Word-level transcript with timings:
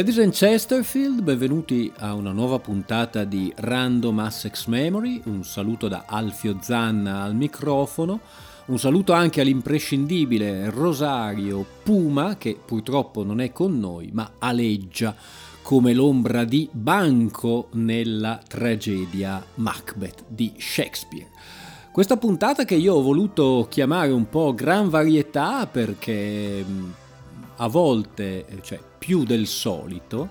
Ladies 0.00 0.18
and 0.20 0.32
Chesterfield, 0.32 1.20
benvenuti 1.20 1.92
a 1.98 2.14
una 2.14 2.32
nuova 2.32 2.58
puntata 2.58 3.24
di 3.24 3.52
Random 3.54 4.18
Assex 4.20 4.64
Memory. 4.64 5.20
Un 5.26 5.44
saluto 5.44 5.88
da 5.88 6.04
Alfio 6.06 6.56
Zanna 6.62 7.20
al 7.20 7.34
microfono. 7.34 8.20
Un 8.68 8.78
saluto 8.78 9.12
anche 9.12 9.42
all'imprescindibile 9.42 10.70
Rosario 10.70 11.66
Puma, 11.82 12.38
che 12.38 12.58
purtroppo 12.64 13.24
non 13.24 13.42
è 13.42 13.52
con 13.52 13.78
noi, 13.78 14.08
ma 14.10 14.36
aleggia 14.38 15.14
come 15.60 15.92
l'ombra 15.92 16.44
di 16.44 16.66
Banco 16.72 17.68
nella 17.72 18.40
tragedia 18.48 19.44
Macbeth 19.56 20.24
di 20.28 20.54
Shakespeare. 20.56 21.28
Questa 21.92 22.16
puntata 22.16 22.64
che 22.64 22.74
io 22.74 22.94
ho 22.94 23.02
voluto 23.02 23.66
chiamare 23.68 24.12
un 24.12 24.30
po' 24.30 24.54
gran 24.54 24.88
varietà 24.88 25.66
perché 25.66 26.64
a 27.56 27.68
volte, 27.68 28.46
cioè 28.62 28.88
più 29.00 29.24
del 29.24 29.46
solito, 29.46 30.28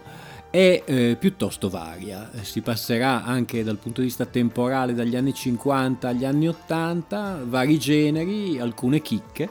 è 0.51 0.83
eh, 0.85 1.17
piuttosto 1.19 1.69
varia. 1.69 2.29
Si 2.43 2.61
passerà 2.61 3.23
anche 3.23 3.63
dal 3.63 3.77
punto 3.77 4.01
di 4.01 4.07
vista 4.07 4.25
temporale 4.25 4.93
dagli 4.93 5.15
anni 5.15 5.33
50 5.33 6.07
agli 6.07 6.23
anni 6.23 6.47
80, 6.47 7.45
vari 7.47 7.79
generi, 7.79 8.59
alcune 8.59 9.01
chicche. 9.01 9.49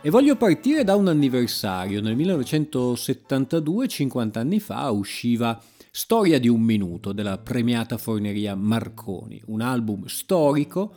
E 0.00 0.10
voglio 0.10 0.36
partire 0.36 0.84
da 0.84 0.94
un 0.94 1.08
anniversario. 1.08 2.00
Nel 2.00 2.16
1972, 2.16 3.88
50 3.88 4.40
anni 4.40 4.60
fa, 4.60 4.90
usciva 4.90 5.60
Storia 5.94 6.40
di 6.40 6.48
un 6.48 6.62
minuto 6.62 7.12
della 7.12 7.36
premiata 7.36 7.98
forneria 7.98 8.54
Marconi, 8.54 9.42
un 9.46 9.60
album 9.60 10.06
storico 10.06 10.94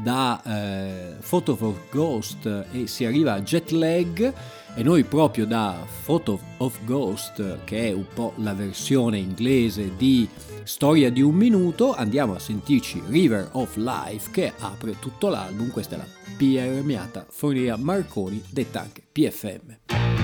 da 0.00 0.40
eh, 0.44 1.14
Photo 1.28 1.58
of 1.58 1.80
Ghost 1.90 2.66
e 2.70 2.86
si 2.86 3.04
arriva 3.04 3.32
a 3.32 3.40
Jet 3.40 3.70
Lag. 3.70 4.32
E 4.76 4.84
noi 4.84 5.02
proprio 5.02 5.46
da 5.46 5.84
Photo 6.04 6.38
of 6.58 6.78
Ghost, 6.84 7.64
che 7.64 7.88
è 7.88 7.92
un 7.92 8.06
po' 8.14 8.34
la 8.36 8.54
versione 8.54 9.18
inglese 9.18 9.96
di 9.96 10.28
Storia 10.62 11.10
di 11.10 11.22
un 11.22 11.34
minuto, 11.34 11.92
andiamo 11.92 12.36
a 12.36 12.38
sentirci 12.38 13.02
River 13.08 13.48
of 13.54 13.74
Life 13.74 14.30
che 14.30 14.52
apre 14.56 14.96
tutto 15.00 15.28
l'album, 15.28 15.70
questa 15.70 15.96
è 15.96 15.98
la 15.98 16.15
premiata 16.36 17.26
Fonia 17.30 17.76
Marconi, 17.76 18.42
detta 18.50 18.80
anche 18.82 19.02
PFM. 19.10 20.15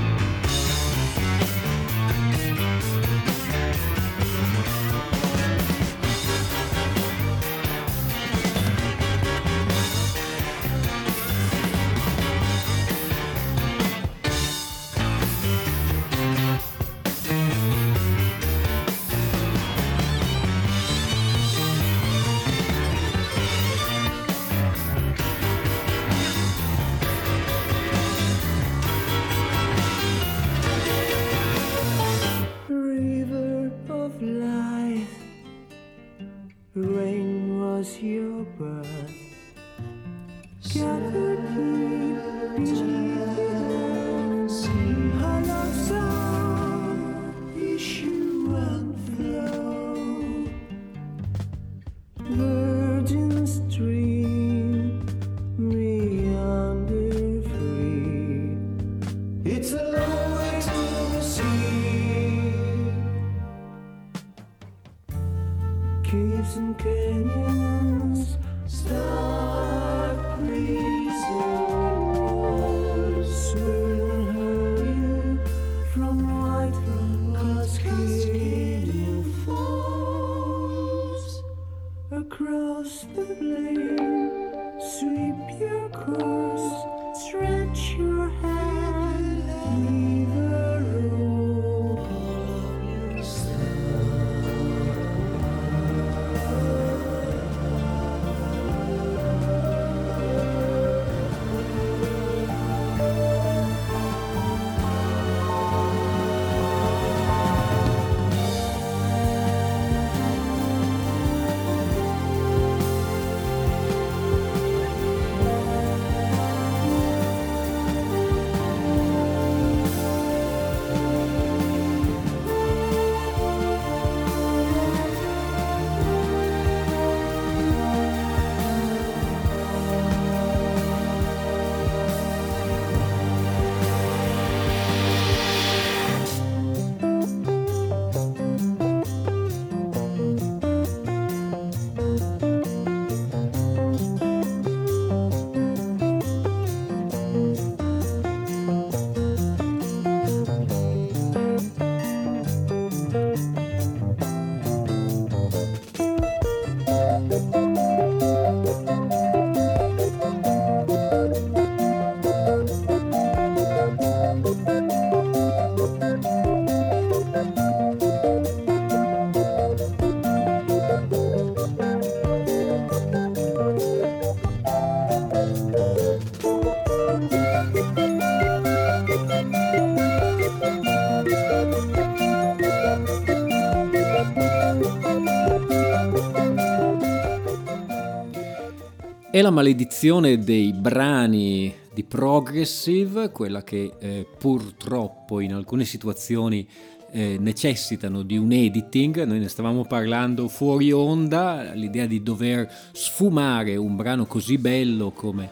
La 189.42 189.50
maledizione 189.50 190.38
dei 190.38 190.72
brani 190.72 191.74
di 191.92 192.04
progressive, 192.04 193.30
quella 193.30 193.64
che 193.64 193.92
eh, 193.98 194.26
purtroppo 194.38 195.40
in 195.40 195.52
alcune 195.52 195.84
situazioni 195.84 196.66
eh, 197.10 197.36
necessitano 197.40 198.22
di 198.22 198.36
un 198.36 198.52
editing, 198.52 199.24
noi 199.24 199.40
ne 199.40 199.48
stavamo 199.48 199.84
parlando 199.84 200.46
fuori 200.46 200.92
onda, 200.92 201.72
l'idea 201.74 202.06
di 202.06 202.22
dover 202.22 202.70
sfumare 202.92 203.76
un 203.76 203.96
brano 203.96 204.26
così 204.26 204.58
bello 204.58 205.10
come 205.10 205.50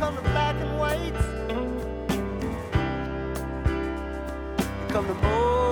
come 0.00 0.16
to 0.16 0.22
black 0.22 0.56
and 0.56 0.78
white. 0.78 1.12
You 4.80 4.88
come 4.88 5.06
to 5.06 5.14
more. 5.14 5.69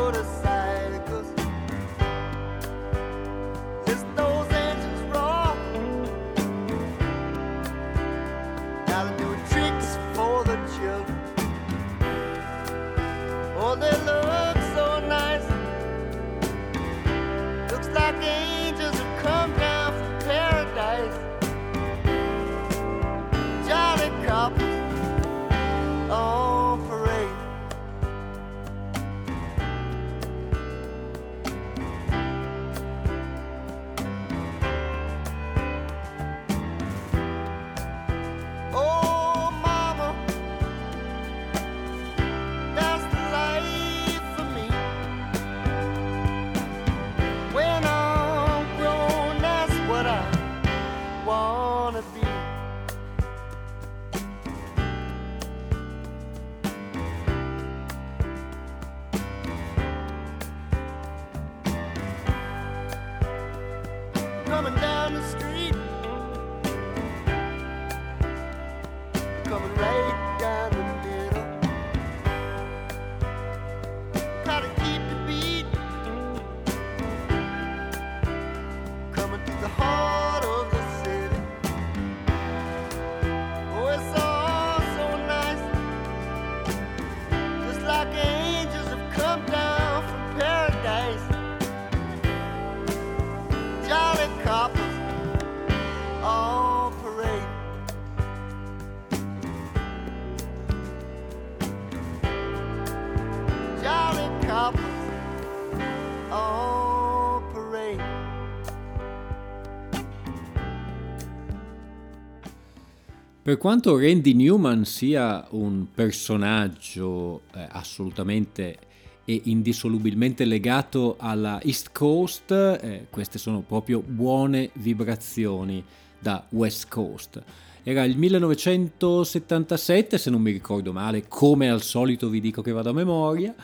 Per 113.49 113.57
quanto 113.57 113.99
Randy 113.99 114.35
Newman 114.35 114.85
sia 114.85 115.47
un 115.53 115.87
personaggio 115.95 117.45
eh, 117.55 117.67
assolutamente 117.71 118.77
e 119.25 119.41
indissolubilmente 119.45 120.45
legato 120.45 121.17
alla 121.19 121.59
East 121.63 121.89
Coast, 121.93 122.51
eh, 122.51 123.07
queste 123.09 123.39
sono 123.39 123.61
proprio 123.61 124.03
buone 124.07 124.69
vibrazioni 124.75 125.83
da 126.19 126.45
West 126.51 126.91
Coast. 126.91 127.43
Era 127.83 128.05
il 128.05 128.19
1977, 128.19 130.19
se 130.19 130.29
non 130.29 130.43
mi 130.43 130.51
ricordo 130.51 130.93
male, 130.93 131.27
come 131.27 131.71
al 131.71 131.81
solito 131.81 132.29
vi 132.29 132.43
dico 132.43 132.61
che 132.61 132.73
vado 132.73 132.91
a 132.91 132.93
memoria, 132.93 133.55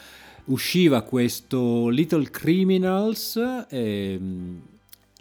usciva 0.44 1.02
questo 1.02 1.90
Little 1.90 2.30
Criminals. 2.30 3.38
Ehm, 3.68 4.62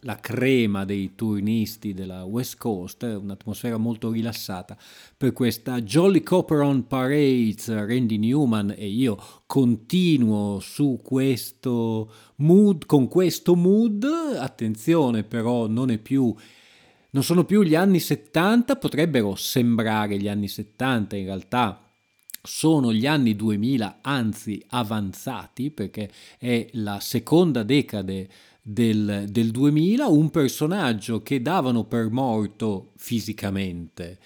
la 0.03 0.19
crema 0.19 0.85
dei 0.85 1.15
turnisti 1.15 1.93
della 1.93 2.23
West 2.23 2.57
Coast, 2.57 3.03
un'atmosfera 3.03 3.77
molto 3.77 4.11
rilassata. 4.11 4.77
Per 5.17 5.33
questa 5.33 5.81
Jolly 5.81 6.21
Copper 6.21 6.59
on 6.59 6.87
Parades, 6.87 7.67
Randy 7.67 8.17
Newman 8.17 8.73
e 8.77 8.87
io 8.87 9.17
continuo 9.45 10.59
su 10.59 11.01
questo 11.03 12.11
mood, 12.37 12.85
con 12.85 13.07
questo 13.07 13.55
mood, 13.55 14.03
attenzione 14.37 15.23
però 15.23 15.67
non 15.67 15.89
è 15.89 15.97
più 15.97 16.33
non 17.13 17.23
sono 17.23 17.43
più 17.43 17.61
gli 17.61 17.75
anni 17.75 17.99
70, 17.99 18.75
potrebbero 18.75 19.35
sembrare 19.35 20.17
gli 20.17 20.27
anni 20.27 20.47
70, 20.47 21.15
in 21.15 21.25
realtà 21.25 21.79
sono 22.41 22.91
gli 22.91 23.05
anni 23.05 23.35
2000, 23.35 23.99
anzi 24.01 24.63
avanzati, 24.69 25.69
perché 25.69 26.11
è 26.39 26.67
la 26.73 26.99
seconda 26.99 27.61
decade 27.61 28.27
del, 28.65 29.25
del 29.29 29.51
2000, 29.51 30.07
un 30.07 30.29
personaggio 30.29 31.21
che 31.21 31.41
davano 31.41 31.83
per 31.83 32.09
morto 32.09 32.93
fisicamente 32.95 34.17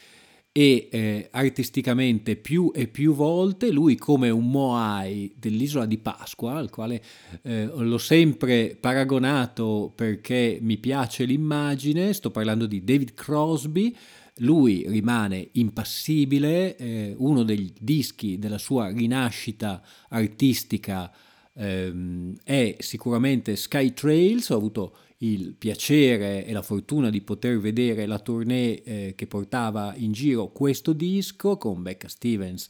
e 0.51 0.89
eh, 0.91 1.27
artisticamente 1.31 2.35
più 2.35 2.71
e 2.73 2.87
più 2.87 3.13
volte, 3.13 3.71
lui 3.71 3.95
come 3.95 4.29
un 4.31 4.49
Moai 4.49 5.31
dell'isola 5.37 5.85
di 5.85 5.99
Pasqua, 5.99 6.53
al 6.53 6.71
quale 6.71 7.03
eh, 7.43 7.65
l'ho 7.65 7.97
sempre 7.97 8.75
paragonato 8.79 9.91
perché 9.95 10.57
mi 10.61 10.77
piace 10.77 11.25
l'immagine, 11.25 12.11
sto 12.13 12.31
parlando 12.31 12.65
di 12.65 12.83
David 12.83 13.13
Crosby, 13.13 13.95
lui 14.37 14.83
rimane 14.87 15.49
impassibile, 15.53 16.75
eh, 16.75 17.13
uno 17.17 17.43
dei 17.43 17.71
dischi 17.79 18.39
della 18.39 18.57
sua 18.57 18.89
rinascita 18.89 19.83
artistica 20.09 21.11
ehm, 21.57 22.35
è 22.43 22.75
sicuramente 22.79 23.55
Sky 23.55 23.93
Trails, 23.93 24.49
ho 24.49 24.55
avuto 24.55 24.95
il 25.19 25.55
piacere 25.55 26.45
e 26.45 26.51
la 26.53 26.61
fortuna 26.61 27.09
di 27.09 27.21
poter 27.21 27.59
vedere 27.59 28.05
la 28.05 28.19
tournée 28.19 28.83
eh, 28.83 29.13
che 29.15 29.25
portava 29.25 29.93
in 29.95 30.11
giro 30.11 30.51
questo 30.51 30.93
disco 30.93 31.57
con 31.57 31.81
Becca 31.81 32.07
Stevens 32.07 32.67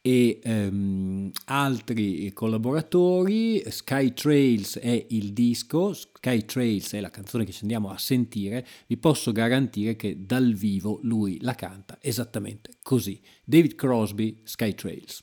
e 0.00 0.38
ehm, 0.42 1.30
altri 1.46 2.32
collaboratori. 2.32 3.62
Sky 3.68 4.12
Trails 4.12 4.78
è 4.78 5.06
il 5.10 5.32
disco, 5.32 5.92
Sky 5.92 6.44
Trails 6.44 6.92
è 6.92 7.00
la 7.00 7.10
canzone 7.10 7.44
che 7.44 7.52
ci 7.52 7.60
andiamo 7.62 7.90
a 7.90 7.98
sentire. 7.98 8.64
Vi 8.86 8.96
posso 8.96 9.32
garantire 9.32 9.96
che 9.96 10.24
dal 10.24 10.54
vivo 10.54 11.00
lui 11.02 11.38
la 11.40 11.54
canta 11.54 11.98
esattamente 12.00 12.76
così. 12.82 13.20
David 13.44 13.74
Crosby, 13.74 14.40
Sky 14.44 14.74
Trails. 14.74 15.22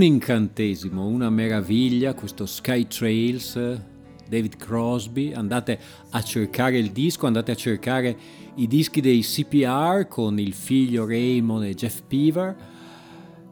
un 0.00 0.06
incantesimo, 0.06 1.04
una 1.04 1.28
meraviglia, 1.28 2.14
questo 2.14 2.46
Sky 2.46 2.86
Trails, 2.86 3.52
David 4.26 4.56
Crosby, 4.56 5.34
andate 5.34 5.78
a 6.08 6.22
cercare 6.22 6.78
il 6.78 6.90
disco, 6.90 7.26
andate 7.26 7.50
a 7.50 7.54
cercare 7.54 8.16
i 8.54 8.66
dischi 8.66 9.02
dei 9.02 9.20
CPR 9.20 10.06
con 10.08 10.38
il 10.38 10.54
figlio 10.54 11.04
Raymond 11.04 11.64
e 11.64 11.74
Jeff 11.74 12.00
Peaver. 12.08 12.56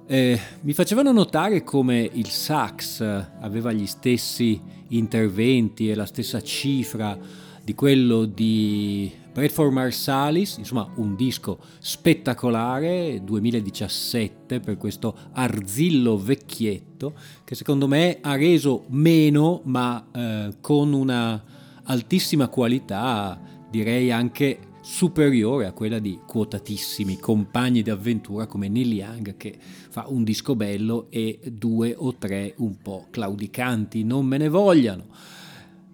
Eh, 0.07 0.41
mi 0.63 0.73
facevano 0.73 1.13
notare 1.13 1.63
come 1.65 2.09
il 2.11 2.29
sax 2.29 3.03
aveva 3.03 3.71
gli 3.71 3.87
stessi 3.87 4.59
interventi 4.89 5.91
e 5.91 5.95
la 5.95 6.07
stessa 6.07 6.41
cifra 6.41 7.19
di 7.63 7.75
quello 7.75 8.25
di 8.25 9.13
Bradford 9.39 9.71
Marsalis, 9.71 10.57
insomma 10.57 10.91
un 10.97 11.15
disco 11.15 11.61
spettacolare 11.79 13.21
2017 13.23 14.59
per 14.59 14.77
questo 14.77 15.17
arzillo 15.31 16.19
vecchietto 16.19 17.15
che 17.45 17.55
secondo 17.55 17.87
me 17.87 18.19
ha 18.21 18.35
reso 18.35 18.87
meno 18.89 19.61
ma 19.63 20.09
eh, 20.11 20.55
con 20.61 20.93
una 20.93 21.41
altissima 21.85 22.49
qualità, 22.49 23.41
direi 23.71 24.11
anche 24.11 24.59
superiore 24.81 25.67
a 25.67 25.73
quella 25.73 26.01
di 26.01 26.19
quotatissimi 26.27 27.21
compagni 27.21 27.83
di 27.83 27.91
avventura 27.91 28.49
come 28.49 28.69
Neil 28.69 28.93
Young 28.93 29.37
che 29.37 29.57
fa 29.57 30.07
un 30.09 30.25
disco 30.25 30.57
bello 30.57 31.07
e 31.11 31.39
due 31.45 31.95
o 31.97 32.17
tre 32.17 32.55
un 32.57 32.77
po' 32.79 33.07
claudicanti, 33.09 34.03
non 34.03 34.27
me 34.27 34.37
ne 34.37 34.49
vogliano. 34.49 35.07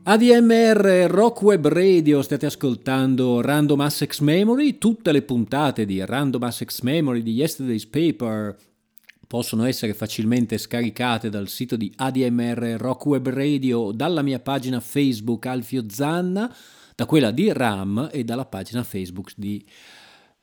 ADMR 0.06 1.06
Rock 1.08 1.40
Web 1.40 1.66
Radio, 1.66 2.20
state 2.20 2.44
ascoltando 2.44 3.40
Random 3.40 3.80
Assex 3.80 4.20
Memory, 4.20 4.76
tutte 4.76 5.12
le 5.12 5.22
puntate 5.22 5.86
di 5.86 6.04
Random 6.04 6.42
Assex 6.42 6.82
Memory 6.82 7.22
di 7.22 7.32
Yesterday's 7.32 7.86
Paper 7.86 8.54
possono 9.26 9.64
essere 9.64 9.94
facilmente 9.94 10.58
scaricate 10.58 11.30
dal 11.30 11.48
sito 11.48 11.76
di 11.76 11.90
ADMR 11.96 12.76
Rock 12.76 13.06
Web 13.06 13.30
Radio, 13.30 13.92
dalla 13.92 14.20
mia 14.20 14.40
pagina 14.40 14.78
Facebook 14.78 15.46
Alfio 15.46 15.84
Zanna, 15.88 16.54
da 16.94 17.06
quella 17.06 17.30
di 17.30 17.50
RAM 17.50 18.10
e 18.12 18.24
dalla 18.24 18.44
pagina 18.44 18.84
Facebook 18.84 19.32
di 19.34 19.64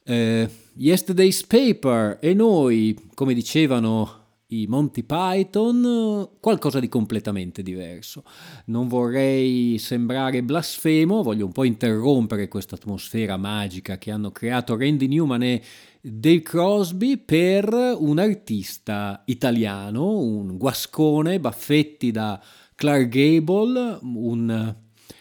eh, 0.06 0.50
Yesterday's 0.74 1.44
Paper. 1.44 2.18
E 2.20 2.34
noi, 2.34 2.98
come 3.14 3.36
dicevano 3.36 4.21
i 4.54 4.66
Monty 4.68 5.04
Python, 5.04 6.30
qualcosa 6.40 6.80
di 6.80 6.90
completamente 6.90 7.62
diverso. 7.62 8.24
Non 8.66 8.88
vorrei 8.88 9.78
sembrare 9.78 10.44
blasfemo, 10.44 11.24
voglio 11.24 11.46
un 11.46 11.52
po' 11.52 11.64
interrompere 11.64 12.48
questa 12.48 12.76
atmosfera 12.76 13.38
magica 13.38 13.98
che 13.98 14.12
hanno 14.12 14.32
creato 14.32 14.78
Randy 14.78 15.08
Newman 15.08 15.44
e 15.44 15.62
Dave 16.02 16.42
Crosby 16.42 17.18
per 17.18 17.72
un 17.72 18.20
artista 18.20 19.24
italiano, 19.26 20.18
un 20.18 20.58
guascone, 20.58 21.40
baffetti 21.40 22.12
da 22.12 22.42
Clark 22.76 23.08
Gable, 23.08 24.00
un 24.02 24.76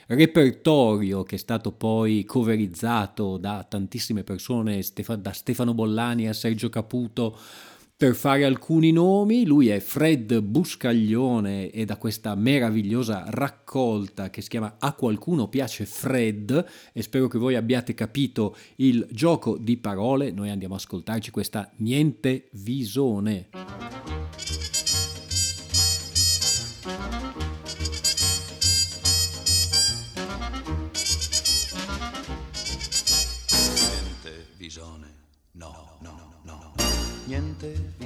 repertorio 0.07 1.23
che 1.23 1.37
è 1.37 1.39
stato 1.39 1.71
poi 1.71 2.25
coverizzato 2.25 3.37
da 3.37 3.65
tantissime 3.69 4.25
persone, 4.25 4.83
da 5.19 5.33
Stefano 5.33 5.73
Bollani 5.73 6.27
a 6.27 6.33
Sergio 6.33 6.69
Caputo, 6.69 7.39
per 8.01 8.15
fare 8.15 8.45
alcuni 8.45 8.93
nomi, 8.93 9.45
lui 9.45 9.69
è 9.69 9.79
Fred 9.79 10.41
Buscaglione 10.41 11.69
e 11.69 11.85
da 11.85 11.99
questa 11.99 12.35
meravigliosa 12.35 13.25
raccolta 13.29 14.31
che 14.31 14.41
si 14.41 14.49
chiama 14.49 14.77
A 14.79 14.95
qualcuno 14.95 15.49
piace 15.49 15.85
Fred 15.85 16.67
e 16.95 17.03
spero 17.03 17.29
che 17.29 17.37
voi 17.37 17.57
abbiate 17.57 17.93
capito 17.93 18.57
il 18.77 19.07
gioco 19.11 19.59
di 19.59 19.77
parole, 19.77 20.31
noi 20.31 20.49
andiamo 20.49 20.73
a 20.73 20.77
ascoltarci 20.79 21.31
questa 21.31 21.71
Niente 21.77 22.49
Visone. 22.53 23.49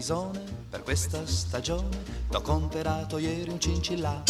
Visone 0.05 0.45
per 0.69 0.83
questa 0.83 1.25
stagione. 1.25 2.03
T'ho 2.29 2.43
comperato 2.43 3.17
ieri 3.17 3.49
un 3.49 3.59
cincillà 3.59 4.23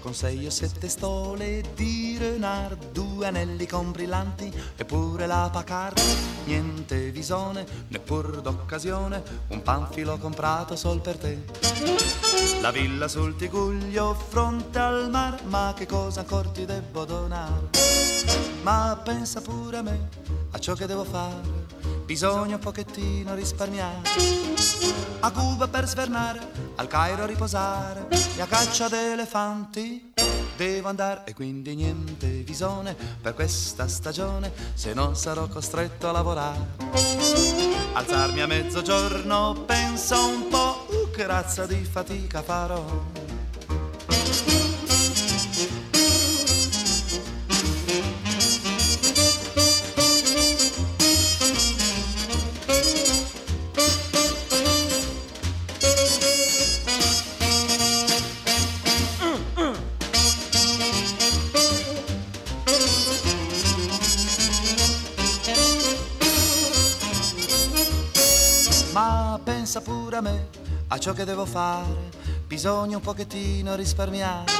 con 0.00 0.14
sei 0.14 0.46
o 0.46 0.50
sette 0.50 0.88
stole 0.88 1.62
di 1.74 2.16
Renard, 2.18 2.90
due 2.90 3.26
anelli 3.26 3.66
con 3.66 3.90
brillanti 3.90 4.50
e 4.76 4.84
pure 4.86 5.26
la 5.26 5.50
pacarda. 5.52 6.00
Niente 6.46 7.10
visone, 7.10 7.66
neppur 7.88 8.40
d'occasione, 8.40 9.22
un 9.48 9.62
panfilo 9.62 10.16
comprato 10.16 10.76
sol 10.76 11.00
per 11.02 11.18
te. 11.18 11.44
La 12.62 12.70
villa 12.70 13.06
sul 13.06 13.36
Tiguglio, 13.36 14.14
fronte 14.14 14.78
al 14.78 15.10
mar, 15.10 15.44
ma 15.44 15.74
che 15.76 15.84
cosa 15.84 16.20
ancora 16.20 16.48
ti 16.48 16.64
devo 16.64 17.04
donare? 17.04 17.68
Ma 18.62 18.98
pensa 19.02 19.42
pure 19.42 19.76
a 19.76 19.82
me, 19.82 20.08
a 20.52 20.58
ciò 20.58 20.72
che 20.72 20.86
devo 20.86 21.04
fare 21.04 21.53
bisogna 22.04 22.54
un 22.56 22.60
pochettino 22.60 23.34
risparmiare. 23.34 24.02
A 25.20 25.30
Cuba 25.30 25.68
per 25.68 25.86
svernare, 25.86 26.40
al 26.76 26.86
Cairo 26.86 27.26
riposare 27.26 28.08
e 28.36 28.40
a 28.40 28.46
caccia 28.46 28.88
d'elefanti 28.88 30.12
devo 30.56 30.88
andare 30.88 31.22
e 31.24 31.34
quindi 31.34 31.74
niente 31.74 32.28
visone 32.28 32.94
per 33.20 33.34
questa 33.34 33.88
stagione 33.88 34.52
se 34.74 34.92
non 34.94 35.16
sarò 35.16 35.48
costretto 35.48 36.08
a 36.08 36.12
lavorare. 36.12 37.22
Alzarmi 37.94 38.40
a 38.40 38.46
mezzogiorno, 38.46 39.62
penso 39.66 40.26
un 40.26 40.48
po', 40.48 40.86
uh, 40.88 41.10
che 41.12 41.26
razza 41.26 41.64
di 41.64 41.84
fatica 41.84 42.42
farò. 42.42 43.23
A 70.16 70.20
me 70.20 70.48
a 70.88 70.98
ciò 70.98 71.12
che 71.12 71.24
devo 71.24 71.44
fare. 71.44 72.22
Bisogna 72.46 72.96
un 72.96 73.02
pochettino 73.02 73.74
risparmiare. 73.74 74.50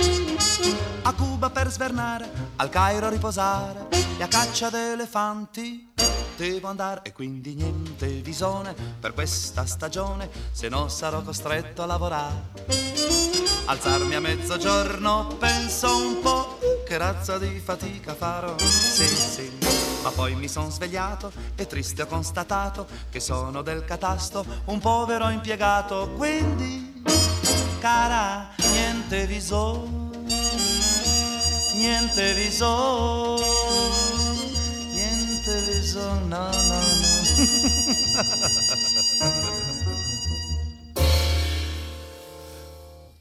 A 1.03 1.13
Cuba 1.13 1.51
per 1.51 1.71
svernare, 1.71 2.29
al 2.57 2.69
Cairo 2.69 3.09
riposare 3.09 3.89
e 4.19 4.23
a 4.23 4.29
caccia 4.29 4.71
d'elefanti 4.71 5.93
devo 6.37 6.69
andare 6.69 7.03
e 7.05 7.13
quindi 7.13 7.55
niente 7.55 8.07
visone 8.07 8.75
per 8.99 9.15
questa 9.15 9.65
stagione, 9.67 10.29
se 10.51 10.69
no 10.69 10.89
sarò 10.89 11.23
costretto 11.23 11.83
a 11.83 11.87
lavorare. 11.87 12.53
Alzarmi 13.67 14.15
a 14.15 14.21
mezzogiorno, 14.21 15.37
penso 15.39 15.97
un 15.97 16.21
po', 16.21 16.59
che 16.85 16.99
razza 16.99 17.39
di 17.39 17.61
fatica 17.65 18.15
farò. 18.15 18.57
Sì, 18.59 19.07
sì 19.07 19.64
ma 20.05 20.11
poi 20.11 20.35
mi 20.35 20.49
son 20.49 20.71
svegliato 20.71 21.33
e 21.57 21.67
triste 21.67 22.03
ho 22.03 22.07
constatato 22.07 22.87
che 23.09 23.21
sono 23.21 23.63
del 23.63 23.87
catasto 23.87 24.45
un 24.67 24.79
povero 24.79 25.31
impiegato. 25.31 26.11
Quindi, 26.15 27.03
cara, 27.79 28.51
niente 28.71 29.27
viso, 29.27 29.89
niente 31.77 32.35
viso, 32.35 33.37
niente 34.93 35.61
viso, 35.73 36.03
no, 36.27 36.51
no, 36.51 36.51
no. 36.51 36.83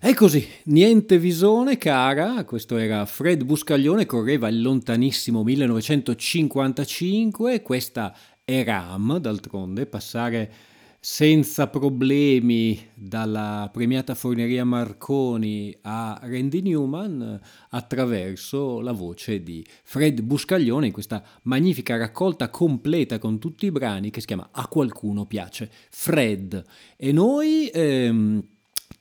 E 0.05 0.13
così, 0.15 0.45
niente 0.65 1.17
visone 1.17 1.77
cara, 1.77 2.43
questo 2.43 2.75
era 2.75 3.05
Fred 3.05 3.45
Buscaglione, 3.45 4.05
correva 4.05 4.49
il 4.49 4.61
lontanissimo 4.61 5.43
1955, 5.43 7.61
questa 7.61 8.13
è 8.43 8.65
Ram, 8.65 9.17
d'altronde, 9.19 9.85
passare 9.85 10.51
senza 10.99 11.67
problemi 11.67 12.77
dalla 12.93 13.69
premiata 13.71 14.13
forneria 14.13 14.65
Marconi 14.65 15.73
a 15.83 16.19
Randy 16.21 16.61
Newman 16.61 17.39
attraverso 17.69 18.81
la 18.81 18.91
voce 18.91 19.41
di 19.41 19.65
Fred 19.83 20.21
Buscaglione 20.21 20.87
in 20.87 20.91
questa 20.91 21.23
magnifica 21.43 21.95
raccolta 21.95 22.49
completa 22.49 23.19
con 23.19 23.39
tutti 23.39 23.67
i 23.67 23.71
brani 23.71 24.09
che 24.09 24.19
si 24.19 24.27
chiama 24.27 24.49
A 24.51 24.67
qualcuno 24.67 25.25
piace. 25.25 25.71
Fred. 25.89 26.61
E 26.97 27.13
noi... 27.13 27.71
Ehm, 27.73 28.47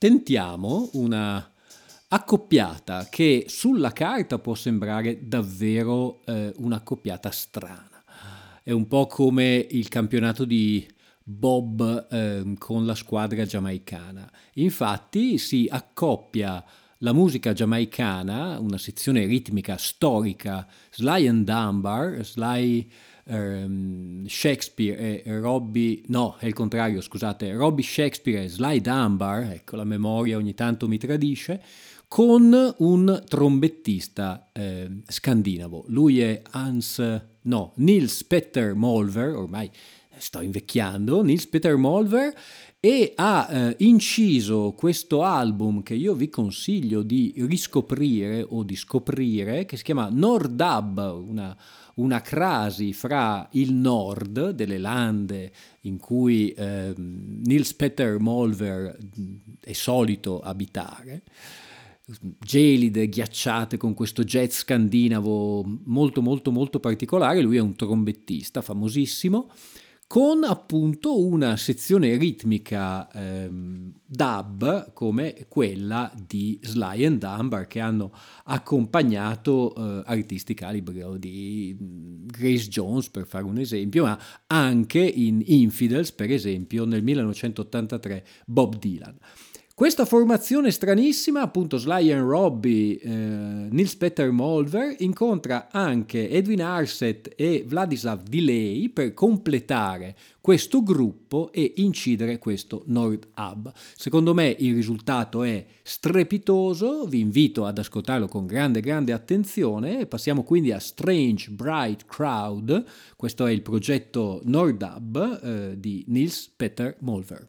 tentiamo 0.02 0.90
una 0.94 1.48
accoppiata 2.08 3.06
che 3.08 3.44
sulla 3.46 3.92
carta 3.92 4.40
può 4.40 4.56
sembrare 4.56 5.28
davvero 5.28 6.22
eh, 6.24 6.52
un'accoppiata 6.56 7.30
strana. 7.30 8.02
È 8.64 8.72
un 8.72 8.88
po' 8.88 9.06
come 9.06 9.64
il 9.70 9.86
campionato 9.86 10.44
di 10.44 10.84
Bob 11.22 12.08
eh, 12.10 12.54
con 12.58 12.84
la 12.84 12.96
squadra 12.96 13.44
giamaicana. 13.44 14.28
Infatti 14.54 15.38
si 15.38 15.68
accoppia 15.70 16.64
la 16.98 17.12
musica 17.12 17.52
giamaicana, 17.52 18.58
una 18.58 18.78
sezione 18.78 19.24
ritmica 19.24 19.76
storica, 19.76 20.66
Sly 20.90 21.28
and 21.28 21.44
Dunbar, 21.44 22.24
Sly 22.24 22.90
um, 23.24 24.26
Shakespeare 24.26 25.22
e 25.22 25.38
Robbie, 25.38 26.02
no, 26.06 26.36
è 26.38 26.46
il 26.46 26.52
contrario, 26.52 27.00
scusate, 27.00 27.52
Robbie 27.52 27.84
Shakespeare 27.84 28.44
e 28.44 28.48
Sly 28.48 28.80
Dunbar, 28.80 29.50
ecco 29.52 29.76
la 29.76 29.84
memoria 29.84 30.36
ogni 30.36 30.54
tanto 30.54 30.88
mi 30.88 30.98
tradisce, 30.98 31.62
con 32.08 32.74
un 32.78 33.22
trombettista 33.26 34.50
eh, 34.52 34.88
scandinavo. 35.06 35.84
Lui 35.88 36.20
è 36.20 36.42
Hans, 36.50 37.22
no, 37.42 37.72
Nils 37.76 38.24
Petter 38.24 38.74
Molver, 38.74 39.34
ormai 39.34 39.70
sto 40.18 40.40
invecchiando, 40.40 41.22
Nils 41.22 41.46
Peter 41.46 41.76
Molver 41.76 42.34
e 42.78 43.12
ha 43.14 43.48
eh, 43.48 43.76
inciso 43.78 44.74
questo 44.76 45.22
album 45.22 45.82
che 45.82 45.94
io 45.94 46.14
vi 46.14 46.28
consiglio 46.28 47.02
di 47.02 47.32
riscoprire 47.36 48.44
o 48.46 48.62
di 48.62 48.76
scoprire, 48.76 49.64
che 49.64 49.76
si 49.76 49.84
chiama 49.84 50.08
Nordab, 50.10 51.24
una, 51.26 51.56
una 51.96 52.20
crasi 52.20 52.92
fra 52.92 53.48
il 53.52 53.72
nord 53.72 54.50
delle 54.50 54.78
lande 54.78 55.52
in 55.82 55.98
cui 55.98 56.50
eh, 56.52 56.94
Nils 56.96 57.74
Peter 57.74 58.18
Molver 58.18 58.96
è 59.60 59.72
solito 59.72 60.40
abitare 60.40 61.22
gelide, 62.38 63.08
ghiacciate 63.08 63.76
con 63.76 63.94
questo 63.94 64.24
jazz 64.24 64.58
scandinavo 64.58 65.64
molto 65.84 66.20
molto 66.20 66.50
molto 66.50 66.80
particolare, 66.80 67.40
lui 67.40 67.56
è 67.56 67.60
un 67.60 67.76
trombettista 67.76 68.60
famosissimo 68.60 69.50
con 70.12 70.44
appunto 70.44 71.26
una 71.26 71.56
sezione 71.56 72.18
ritmica 72.18 73.10
ehm, 73.12 73.94
dub 74.04 74.92
come 74.92 75.46
quella 75.48 76.12
di 76.26 76.60
Sly 76.60 77.06
and 77.06 77.18
Dunbar 77.18 77.66
che 77.66 77.80
hanno 77.80 78.12
accompagnato 78.44 79.74
eh, 79.74 80.02
artisti 80.04 80.52
calibro 80.52 81.16
di 81.16 81.74
mm, 81.82 82.26
Grace 82.26 82.68
Jones 82.68 83.08
per 83.08 83.26
fare 83.26 83.44
un 83.44 83.56
esempio, 83.56 84.04
ma 84.04 84.18
anche 84.48 85.00
in 85.00 85.42
Infidels 85.46 86.12
per 86.12 86.30
esempio 86.30 86.84
nel 86.84 87.02
1983 87.02 88.26
Bob 88.44 88.78
Dylan. 88.78 89.16
Questa 89.82 90.04
formazione 90.04 90.70
stranissima, 90.70 91.40
appunto 91.40 91.76
Sly 91.76 92.12
and 92.12 92.22
Robbie, 92.24 93.00
eh, 93.00 93.08
Nils 93.10 93.96
Peter 93.96 94.30
Molver, 94.30 94.94
incontra 95.00 95.70
anche 95.72 96.30
Edwin 96.30 96.62
Arset 96.62 97.32
e 97.34 97.64
Vladislav 97.66 98.22
Delay 98.22 98.90
per 98.90 99.12
completare 99.12 100.14
questo 100.40 100.84
gruppo 100.84 101.50
e 101.50 101.72
incidere 101.78 102.38
questo 102.38 102.84
Nord 102.86 103.26
Hub. 103.36 103.72
Secondo 103.96 104.34
me 104.34 104.54
il 104.56 104.72
risultato 104.72 105.42
è 105.42 105.66
strepitoso, 105.82 107.06
vi 107.06 107.18
invito 107.18 107.66
ad 107.66 107.76
ascoltarlo 107.76 108.28
con 108.28 108.46
grande 108.46 108.78
grande 108.80 109.12
attenzione. 109.12 110.06
Passiamo 110.06 110.44
quindi 110.44 110.70
a 110.70 110.78
Strange 110.78 111.50
Bright 111.50 112.06
Crowd, 112.06 112.84
questo 113.16 113.46
è 113.46 113.50
il 113.50 113.62
progetto 113.62 114.42
Nord 114.44 114.80
Hub 114.80 115.40
eh, 115.42 115.80
di 115.80 116.04
Nils 116.06 116.52
Peter 116.54 116.94
Molver. 117.00 117.48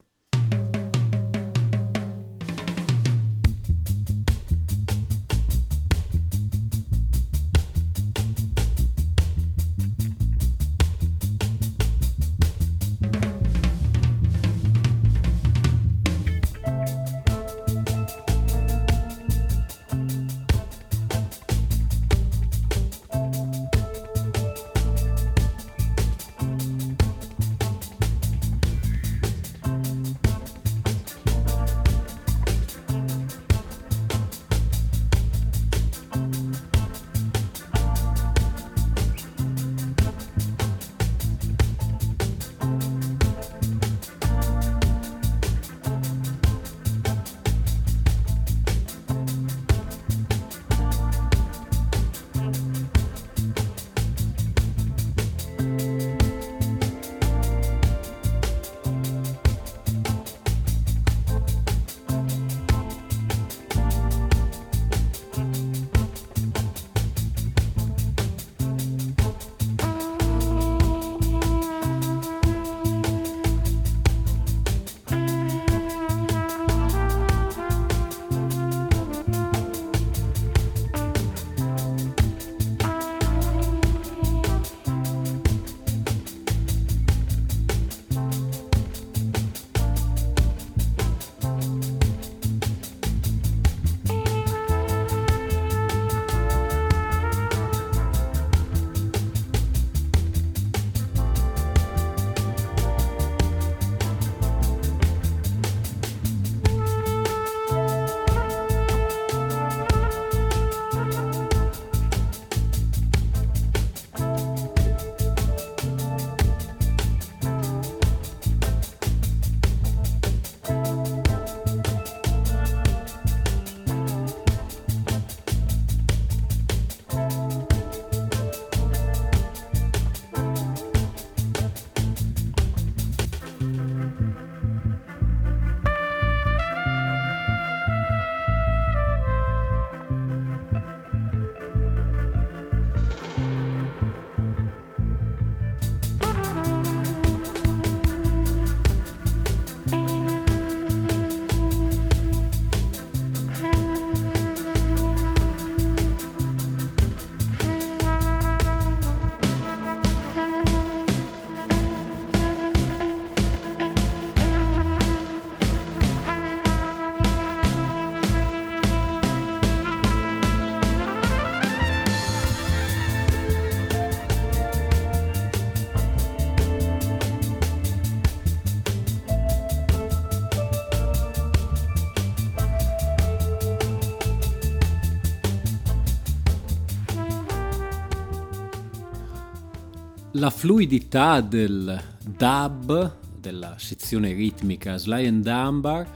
La 190.36 190.50
fluidità 190.50 191.40
del 191.40 192.00
dub, 192.24 193.16
della 193.38 193.74
sezione 193.78 194.32
ritmica 194.32 194.96
Sly 194.96 195.26
and 195.26 195.44
Dunbar, 195.44 196.06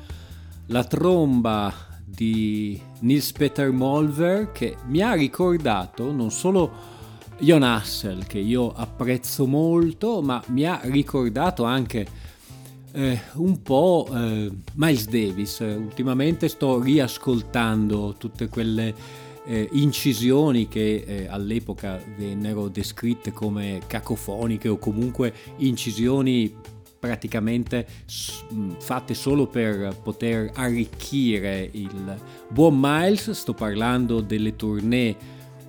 la 0.67 0.85
tromba 0.85 1.73
di 2.05 2.81
Nils 3.01 3.33
Peter 3.33 3.71
Molver 3.71 4.51
che 4.51 4.77
mi 4.87 5.03
ha 5.03 5.13
ricordato 5.13 6.11
non 6.11 6.31
solo 6.31 6.97
Jon 7.39 7.63
Hassel 7.63 8.27
che 8.27 8.39
io 8.39 8.73
apprezzo 8.73 9.47
molto, 9.47 10.21
ma 10.21 10.43
mi 10.49 10.65
ha 10.65 10.81
ricordato 10.83 11.63
anche 11.63 12.07
eh, 12.91 13.21
un 13.35 13.63
po' 13.63 14.09
eh, 14.13 14.51
Miles 14.75 15.07
Davis. 15.07 15.59
Ultimamente 15.61 16.49
sto 16.49 16.81
riascoltando 16.81 18.17
tutte 18.19 18.49
quelle 18.49 18.93
eh, 19.49 19.69
incisioni 19.73 20.69
che 20.69 21.05
eh, 21.07 21.27
all'epoca 21.27 22.03
vennero 22.17 22.69
descritte 22.69 23.33
come 23.33 23.81
cacofoniche 23.87 24.69
o 24.69 24.77
comunque 24.77 25.33
incisioni 25.57 26.55
praticamente 26.99 27.87
fatte 28.79 29.15
solo 29.15 29.47
per 29.47 29.97
poter 30.03 30.51
arricchire 30.55 31.69
il 31.73 32.17
buon 32.51 32.77
Miles. 32.79 33.31
Sto 33.31 33.55
parlando 33.55 34.21
delle 34.21 34.55
tournée 34.55 35.17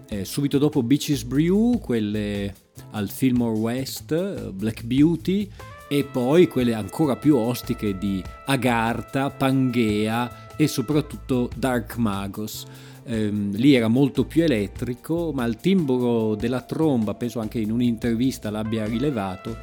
eh, 0.10 0.26
subito 0.26 0.58
dopo 0.58 0.84
Beaches 0.84 1.24
Brew, 1.24 1.80
quelle 1.80 2.54
al 2.92 3.10
Fillmore 3.10 3.58
West, 3.58 4.50
Black 4.52 4.84
Beauty 4.84 5.50
e 5.88 6.04
poi 6.04 6.48
quelle 6.48 6.74
ancora 6.74 7.16
più 7.16 7.36
ostiche 7.38 7.98
di 7.98 8.22
Agartha, 8.46 9.30
Pangea 9.30 10.56
e 10.58 10.68
soprattutto 10.68 11.50
Dark 11.56 11.96
Magos. 11.96 12.66
Eh, 13.10 13.28
lì 13.32 13.74
era 13.74 13.88
molto 13.88 14.24
più 14.26 14.44
elettrico, 14.44 15.32
ma 15.34 15.44
il 15.46 15.56
timbro 15.56 16.36
della 16.36 16.62
tromba, 16.62 17.16
penso 17.16 17.40
anche 17.40 17.58
in 17.58 17.72
un'intervista 17.72 18.52
l'abbia 18.52 18.86
rilevato, 18.86 19.58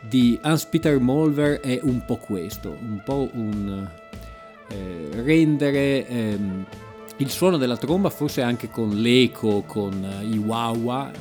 di 0.00 0.36
Hans-Peter 0.42 0.98
Molver 0.98 1.60
è 1.60 1.78
un 1.84 2.04
po' 2.04 2.16
questo, 2.16 2.70
un 2.70 3.00
po' 3.04 3.30
un 3.34 3.88
eh, 4.68 5.08
rendere 5.22 6.08
ehm, 6.08 6.66
il 7.18 7.30
suono 7.30 7.56
della 7.56 7.76
tromba 7.76 8.10
forse 8.10 8.42
anche 8.42 8.68
con 8.68 9.00
l'eco, 9.00 9.62
con 9.62 10.04
i 10.28 10.36
wah 10.38 11.12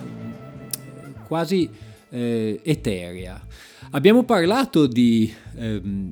quasi 1.27 1.69
eh, 2.09 2.59
eterea. 2.63 3.39
Abbiamo 3.91 4.23
parlato 4.23 4.87
di 4.87 5.31
ehm, 5.57 6.11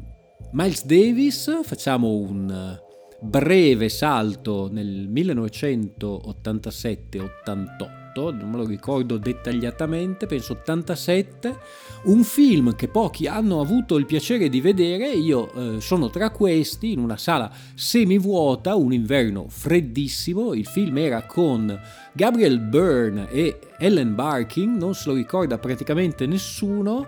Miles 0.51 0.85
Davis, 0.85 1.61
facciamo 1.63 2.09
un 2.09 2.87
breve 3.19 3.89
salto 3.89 4.69
nel 4.71 5.09
1987-88 5.09 7.97
18, 8.19 8.31
non 8.31 8.49
me 8.49 8.57
lo 8.57 8.65
ricordo 8.65 9.17
dettagliatamente, 9.17 10.25
penso 10.25 10.53
87, 10.53 11.57
un 12.03 12.23
film 12.23 12.75
che 12.75 12.87
pochi 12.87 13.27
hanno 13.27 13.61
avuto 13.61 13.97
il 13.97 14.05
piacere 14.05 14.49
di 14.49 14.61
vedere, 14.61 15.11
io 15.11 15.51
eh, 15.53 15.81
sono 15.81 16.09
tra 16.09 16.29
questi, 16.31 16.91
in 16.91 16.99
una 16.99 17.17
sala 17.17 17.51
semivuota, 17.73 18.75
un 18.75 18.93
inverno 18.93 19.45
freddissimo, 19.47 20.53
il 20.53 20.65
film 20.65 20.97
era 20.97 21.23
con 21.23 21.79
Gabriel 22.13 22.59
Byrne 22.59 23.29
e 23.29 23.59
Ellen 23.77 24.15
Barking, 24.15 24.77
non 24.77 24.93
se 24.93 25.09
lo 25.09 25.15
ricorda 25.15 25.57
praticamente 25.57 26.25
nessuno, 26.25 27.07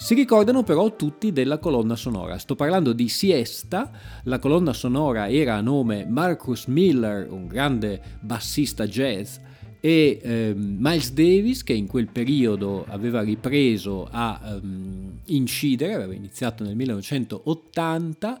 si 0.00 0.14
ricordano 0.14 0.62
però 0.62 0.96
tutti 0.96 1.30
della 1.30 1.58
colonna 1.58 1.94
sonora. 1.94 2.38
Sto 2.38 2.56
parlando 2.56 2.94
di 2.94 3.06
Siesta, 3.10 3.90
la 4.24 4.38
colonna 4.38 4.72
sonora 4.72 5.28
era 5.28 5.56
a 5.56 5.60
nome 5.60 6.06
Marcus 6.06 6.64
Miller, 6.66 7.30
un 7.30 7.46
grande 7.46 8.00
bassista 8.20 8.86
jazz 8.86 9.36
e 9.78 10.18
ehm, 10.22 10.76
Miles 10.78 11.12
Davis 11.12 11.62
che 11.62 11.74
in 11.74 11.86
quel 11.86 12.08
periodo 12.08 12.84
aveva 12.88 13.20
ripreso 13.20 14.08
a 14.10 14.40
ehm, 14.42 15.20
incidere, 15.26 15.94
aveva 15.94 16.14
iniziato 16.14 16.64
nel 16.64 16.76
1980, 16.76 18.38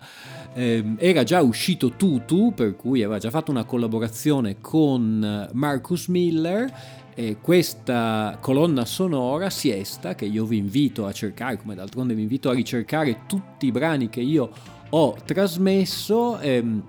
ehm, 0.54 0.96
era 0.98 1.24
già 1.24 1.42
uscito 1.42 1.92
Tutu 1.92 2.52
per 2.54 2.74
cui 2.74 3.02
aveva 3.02 3.18
già 3.18 3.30
fatto 3.30 3.50
una 3.50 3.64
collaborazione 3.64 4.56
con 4.60 5.48
Marcus 5.52 6.08
Miller 6.08 6.98
e 7.20 7.36
questa 7.38 8.38
colonna 8.40 8.86
sonora 8.86 9.50
Siesta 9.50 10.14
che 10.14 10.24
io 10.24 10.46
vi 10.46 10.56
invito 10.56 11.04
a 11.04 11.12
cercare, 11.12 11.58
come 11.58 11.74
d'altronde 11.74 12.14
vi 12.14 12.22
invito 12.22 12.48
a 12.48 12.54
ricercare 12.54 13.26
tutti 13.26 13.66
i 13.66 13.72
brani 13.72 14.08
che 14.08 14.22
io 14.22 14.50
ho 14.88 15.16
trasmesso, 15.26 16.38
ehm, 16.38 16.82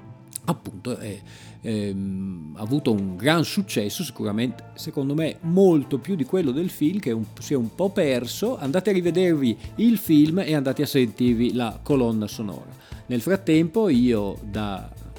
appunto 0.45 0.95
è 0.95 1.19
ehm, 1.61 2.53
ha 2.55 2.61
avuto 2.61 2.93
un 2.93 3.17
gran 3.17 3.43
successo, 3.43 4.03
sicuramente 4.03 4.69
secondo 4.75 5.13
me 5.13 5.37
molto 5.41 5.97
più 5.99 6.15
di 6.15 6.23
quello 6.23 6.51
del 6.51 6.69
film 6.69 6.99
che 6.99 7.11
un, 7.11 7.25
si 7.39 7.51
è 7.51 7.57
un 7.57 7.75
po' 7.75 7.89
perso. 7.89 8.57
Andate 8.57 8.89
a 8.89 8.93
rivedervi 8.93 9.57
il 9.75 9.97
film 9.97 10.39
e 10.39 10.55
andate 10.55 10.83
a 10.83 10.87
sentirvi 10.87 11.53
la 11.53 11.77
colonna 11.83 12.27
sonora. 12.27 12.69
Nel 13.07 13.21
frattempo 13.21 13.89
io 13.89 14.37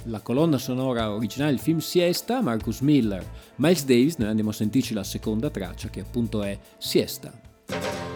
dalla 0.05 0.21
colonna 0.21 0.59
sonora 0.59 1.13
originale 1.13 1.53
del 1.53 1.61
film 1.61 1.79
Siesta, 1.79 2.41
Marcus 2.41 2.81
Miller, 2.81 3.25
Miles 3.57 3.85
Davis, 3.85 4.17
noi 4.17 4.29
andiamo 4.29 4.51
a 4.51 4.55
sentirci 4.55 4.95
la 4.95 5.05
seconda 5.05 5.51
traccia 5.51 5.89
che 5.89 6.01
appunto 6.01 6.43
è 6.43 6.59
Siesta. 6.79 8.12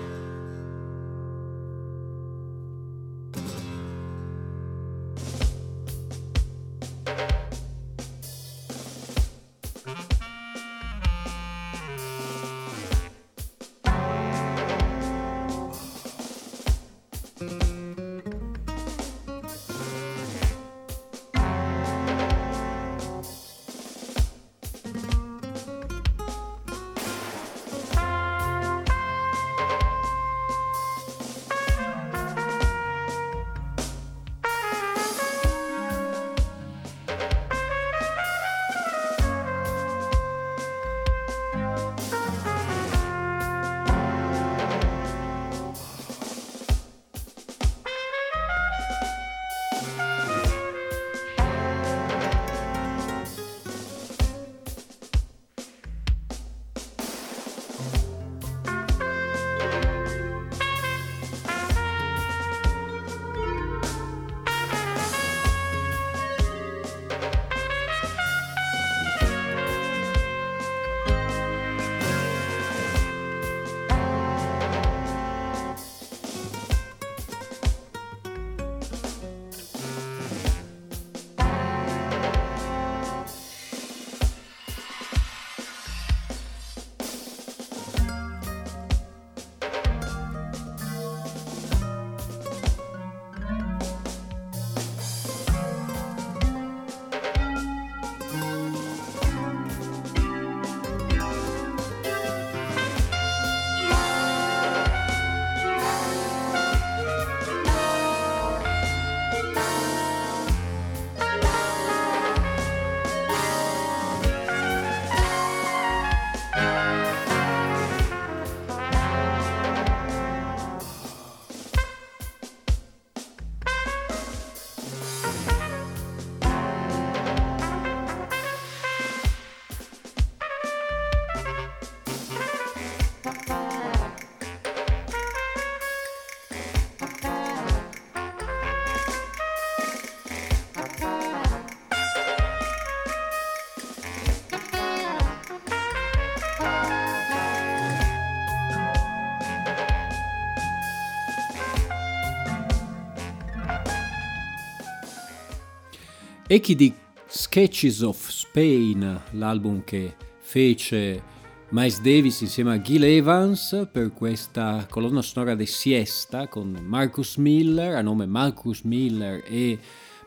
E 156.57 156.61
chi 156.61 156.75
di 156.75 156.91
Sketches 157.27 158.01
of 158.01 158.31
Spain, 158.31 159.21
l'album 159.33 159.85
che 159.85 160.17
fece 160.39 161.23
Miles 161.69 162.01
Davis 162.01 162.41
insieme 162.41 162.73
a 162.73 162.81
Gil 162.81 163.05
Evans 163.05 163.87
per 163.93 164.15
questa 164.15 164.87
colonna 164.89 165.21
sonora 165.21 165.55
di 165.55 165.67
Siesta 165.67 166.49
con 166.49 166.71
Marcus 166.83 167.37
Miller, 167.37 167.97
a 167.97 168.01
nome 168.01 168.25
Marcus 168.25 168.81
Miller 168.85 169.45
e 169.47 169.79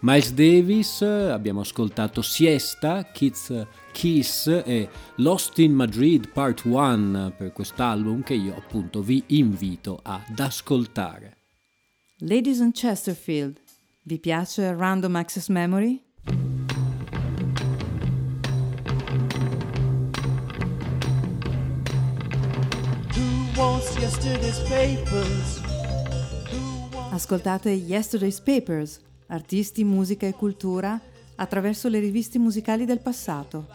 Miles 0.01 0.31
Davis, 0.33 1.01
abbiamo 1.01 1.61
ascoltato 1.61 2.21
Siesta, 2.21 3.09
Kids 3.11 3.65
Kiss 3.91 4.45
e 4.45 4.87
Lost 5.15 5.57
in 5.57 5.73
Madrid 5.73 6.29
Part 6.29 6.63
1 6.63 7.33
per 7.35 7.51
quest'album 7.53 8.21
che 8.21 8.35
io 8.35 8.55
appunto 8.55 9.01
vi 9.01 9.23
invito 9.29 9.99
ad 10.03 10.37
ascoltare. 10.37 11.37
Ladies 12.19 12.61
and 12.61 12.73
Chesterfield, 12.73 13.59
vi 14.03 14.19
piace 14.19 14.75
Random 14.75 15.15
Access 15.15 15.47
Memory? 15.47 16.07
Ascoltate 27.11 27.69
Yesterday's 27.71 28.39
Papers, 28.39 29.01
artisti, 29.27 29.83
musica 29.83 30.25
e 30.25 30.33
cultura 30.33 30.97
attraverso 31.35 31.89
le 31.89 31.99
riviste 31.99 32.39
musicali 32.39 32.85
del 32.85 33.01
passato. 33.01 33.67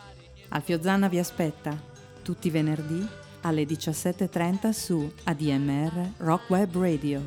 Alfio 0.48 0.80
Zanna 0.80 1.08
vi 1.08 1.18
aspetta 1.18 1.78
tutti 2.22 2.46
i 2.46 2.50
venerdì 2.50 3.06
alle 3.42 3.64
17.30 3.64 4.70
su 4.70 5.12
ADMR 5.24 6.12
Rock 6.16 6.48
Web 6.48 6.74
Radio. 6.78 7.22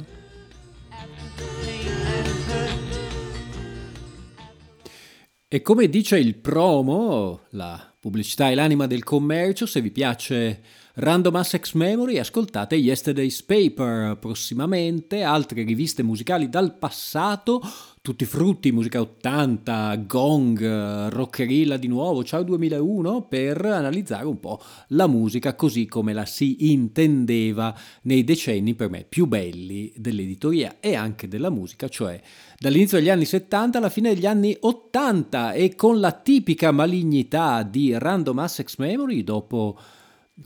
E 5.48 5.62
come 5.62 5.88
dice 5.88 6.18
il 6.18 6.36
promo, 6.36 7.42
la 7.52 7.94
pubblicità 8.00 8.50
è 8.50 8.56
l'anima 8.56 8.88
del 8.88 9.04
commercio, 9.04 9.68
se 9.68 9.82
vi 9.82 9.92
piace 9.92 10.62
Random 11.00 11.36
Assex 11.36 11.74
Memory, 11.74 12.18
ascoltate 12.18 12.74
Yesterday's 12.74 13.44
Paper. 13.44 14.18
Prossimamente, 14.18 15.22
altre 15.22 15.62
riviste 15.62 16.02
musicali 16.02 16.50
dal 16.50 16.76
passato, 16.76 17.62
tutti 18.02 18.26
frutti, 18.26 18.72
musica 18.72 19.00
80, 19.00 19.96
gong, 20.08 21.10
rockerilla 21.10 21.78
di 21.78 21.88
nuovo, 21.88 22.24
ciao 22.24 22.42
2001, 22.42 23.28
per 23.28 23.64
analizzare 23.64 24.26
un 24.26 24.40
po' 24.40 24.60
la 24.88 25.06
musica 25.06 25.54
così 25.54 25.86
come 25.86 26.14
la 26.14 26.26
si 26.26 26.72
intendeva 26.72 27.78
nei 28.02 28.24
decenni 28.24 28.74
per 28.74 28.90
me 28.90 29.06
più 29.08 29.28
belli 29.28 29.94
dell'editoria 29.96 30.78
e 30.80 30.96
anche 30.96 31.28
della 31.28 31.52
musica, 31.52 31.88
cioè 31.90 32.20
dall'inizio 32.58 32.98
degli 32.98 33.12
anni 33.12 33.26
70 33.26 33.78
alla 33.78 33.90
fine 33.90 34.16
degli 34.16 34.26
anni 34.26 34.58
80 34.60 35.52
e 35.52 35.76
con 35.76 36.00
la 36.00 36.12
tipica 36.12 36.72
malignità 36.72 37.62
di 37.62 37.96
Random 37.96 38.40
Assex 38.40 38.78
Memory 38.78 39.24
dopo 39.24 39.78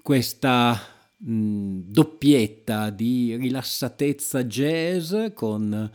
questa 0.01 0.79
mh, 1.17 1.79
doppietta 1.85 2.89
di 2.89 3.35
rilassatezza 3.35 4.43
jazz 4.43 5.13
con 5.33 5.89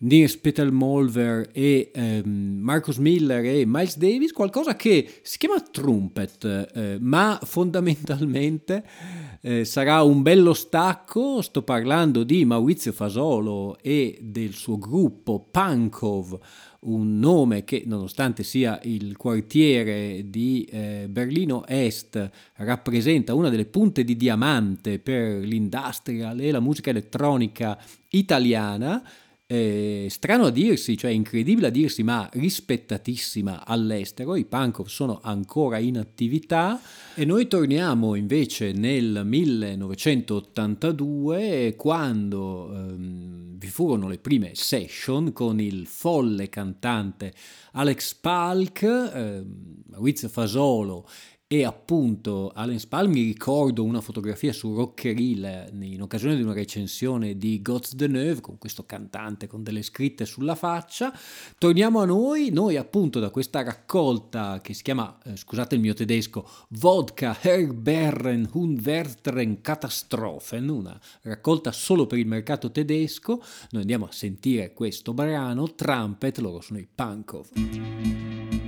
Nils 0.00 0.36
Peter 0.36 0.70
Molver 0.70 1.48
e 1.52 1.90
ehm, 1.92 2.58
Marcus 2.60 2.98
Miller 2.98 3.44
e 3.44 3.64
Miles 3.66 3.96
Davis, 3.96 4.32
qualcosa 4.32 4.76
che 4.76 5.20
si 5.22 5.38
chiama 5.38 5.60
trumpet, 5.60 6.70
eh, 6.72 6.98
ma 7.00 7.38
fondamentalmente 7.42 8.84
eh, 9.40 9.64
sarà 9.64 10.02
un 10.02 10.22
bello 10.22 10.54
stacco. 10.54 11.42
Sto 11.42 11.62
parlando 11.62 12.22
di 12.22 12.44
Maurizio 12.44 12.92
Fasolo 12.92 13.76
e 13.82 14.18
del 14.20 14.52
suo 14.52 14.78
gruppo 14.78 15.48
Pankov, 15.50 16.38
un 16.88 17.18
nome 17.18 17.64
che 17.64 17.82
nonostante 17.86 18.42
sia 18.42 18.80
il 18.84 19.16
quartiere 19.16 20.24
di 20.28 20.66
eh, 20.70 21.06
Berlino 21.08 21.66
Est 21.66 22.30
rappresenta 22.56 23.34
una 23.34 23.48
delle 23.50 23.66
punte 23.66 24.04
di 24.04 24.16
diamante 24.16 24.98
per 24.98 25.38
l'industrial 25.38 26.40
e 26.40 26.50
la 26.50 26.60
musica 26.60 26.90
elettronica 26.90 27.78
italiana 28.10 29.02
eh, 29.50 30.08
strano 30.10 30.44
a 30.44 30.50
dirsi, 30.50 30.98
cioè 30.98 31.10
incredibile 31.10 31.68
a 31.68 31.70
dirsi, 31.70 32.02
ma 32.02 32.28
rispettatissima 32.30 33.64
all'estero. 33.64 34.36
I 34.36 34.44
punk 34.44 34.82
sono 34.90 35.20
ancora 35.22 35.78
in 35.78 35.96
attività 35.96 36.78
e 37.14 37.24
noi 37.24 37.48
torniamo 37.48 38.14
invece 38.14 38.72
nel 38.72 39.22
1982 39.24 41.76
quando 41.78 42.74
ehm, 42.74 43.56
vi 43.56 43.68
furono 43.68 44.06
le 44.06 44.18
prime 44.18 44.50
session 44.52 45.32
con 45.32 45.60
il 45.60 45.86
folle 45.86 46.50
cantante 46.50 47.32
Alex 47.72 48.16
Palk, 48.16 48.82
ehm, 48.82 49.82
Maurizio 49.92 50.28
Fasolo 50.28 51.08
e 51.50 51.64
appunto 51.64 52.52
Allen 52.54 52.78
Spall 52.78 53.08
mi 53.08 53.22
ricordo 53.22 53.82
una 53.82 54.02
fotografia 54.02 54.52
su 54.52 54.74
Rockeril 54.74 55.70
in 55.80 56.02
occasione 56.02 56.36
di 56.36 56.42
una 56.42 56.52
recensione 56.52 57.38
di 57.38 57.62
Gods 57.62 57.94
de 57.94 58.06
Neuve 58.06 58.42
con 58.42 58.58
questo 58.58 58.84
cantante 58.84 59.46
con 59.46 59.62
delle 59.62 59.80
scritte 59.80 60.26
sulla 60.26 60.54
faccia. 60.54 61.10
Torniamo 61.56 62.00
a 62.00 62.04
noi, 62.04 62.50
noi 62.50 62.76
appunto 62.76 63.18
da 63.18 63.30
questa 63.30 63.62
raccolta 63.62 64.60
che 64.60 64.74
si 64.74 64.82
chiama, 64.82 65.18
eh, 65.24 65.36
scusate 65.36 65.74
il 65.74 65.80
mio 65.80 65.94
tedesco, 65.94 66.46
Vodka 66.68 67.38
Herberren 67.40 68.50
Hunverteren 68.52 69.62
Katastrophen, 69.62 70.68
una 70.68 71.00
raccolta 71.22 71.72
solo 71.72 72.06
per 72.06 72.18
il 72.18 72.26
mercato 72.26 72.70
tedesco. 72.70 73.42
Noi 73.70 73.80
andiamo 73.80 74.04
a 74.04 74.12
sentire 74.12 74.74
questo 74.74 75.14
brano, 75.14 75.74
Trumpet, 75.74 76.40
loro 76.40 76.60
sono 76.60 76.78
i 76.78 76.86
Punkov. 76.94 78.67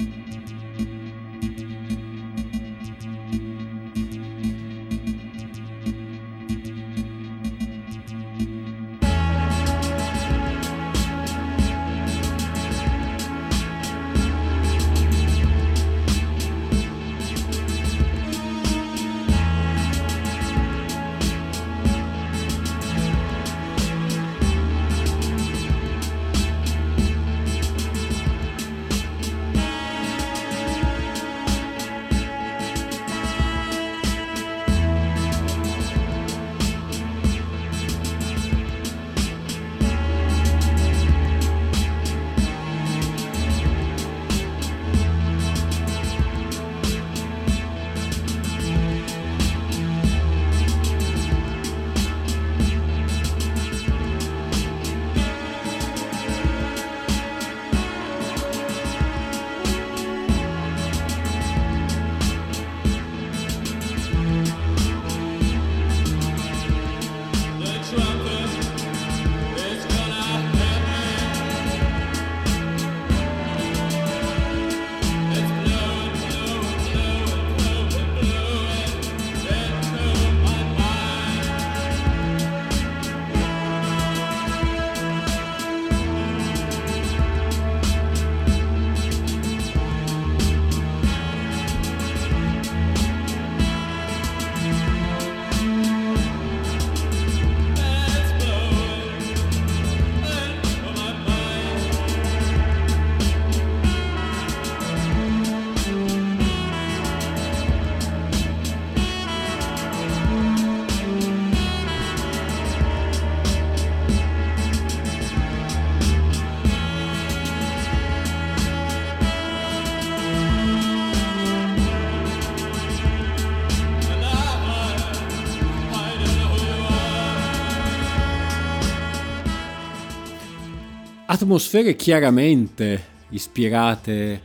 Atmosfere 131.41 131.97
chiaramente 131.97 133.03
ispirate 133.31 134.43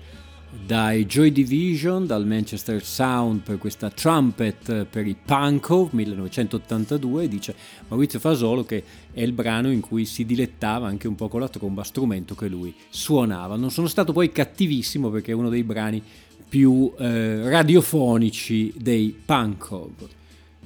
dai 0.65 1.05
Joy 1.05 1.33
Division, 1.33 2.07
dal 2.07 2.25
Manchester 2.25 2.81
Sound 2.85 3.41
per 3.41 3.57
questa 3.57 3.89
trumpet 3.89 4.85
per 4.85 5.05
i 5.05 5.13
Pankow 5.13 5.89
1982, 5.91 7.27
dice 7.27 7.53
Maurizio 7.89 8.19
Fasolo 8.19 8.63
che 8.63 8.81
è 9.11 9.21
il 9.21 9.33
brano 9.33 9.69
in 9.69 9.81
cui 9.81 10.05
si 10.05 10.25
dilettava 10.25 10.87
anche 10.87 11.09
un 11.09 11.15
po' 11.15 11.27
con 11.27 11.41
la 11.41 11.49
tromba, 11.49 11.83
strumento 11.83 12.33
che 12.33 12.47
lui 12.47 12.73
suonava. 12.87 13.57
Non 13.57 13.71
sono 13.71 13.87
stato 13.87 14.13
poi 14.13 14.31
cattivissimo 14.31 15.09
perché 15.09 15.31
è 15.31 15.35
uno 15.35 15.49
dei 15.49 15.63
brani 15.63 16.01
più 16.47 16.93
eh, 16.97 17.49
radiofonici 17.49 18.73
dei 18.77 19.13
Pankow. 19.25 19.91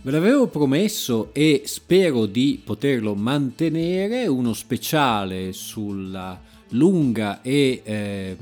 Ve 0.02 0.12
l'avevo 0.12 0.48
promesso 0.48 1.34
e 1.34 1.64
spero 1.66 2.26
di 2.26 2.62
poterlo 2.64 3.16
mantenere, 3.16 4.28
uno 4.28 4.54
speciale 4.54 5.52
sulla 5.52 6.40
lunga 6.70 7.42
e 7.42 7.82
eh, 7.84 8.38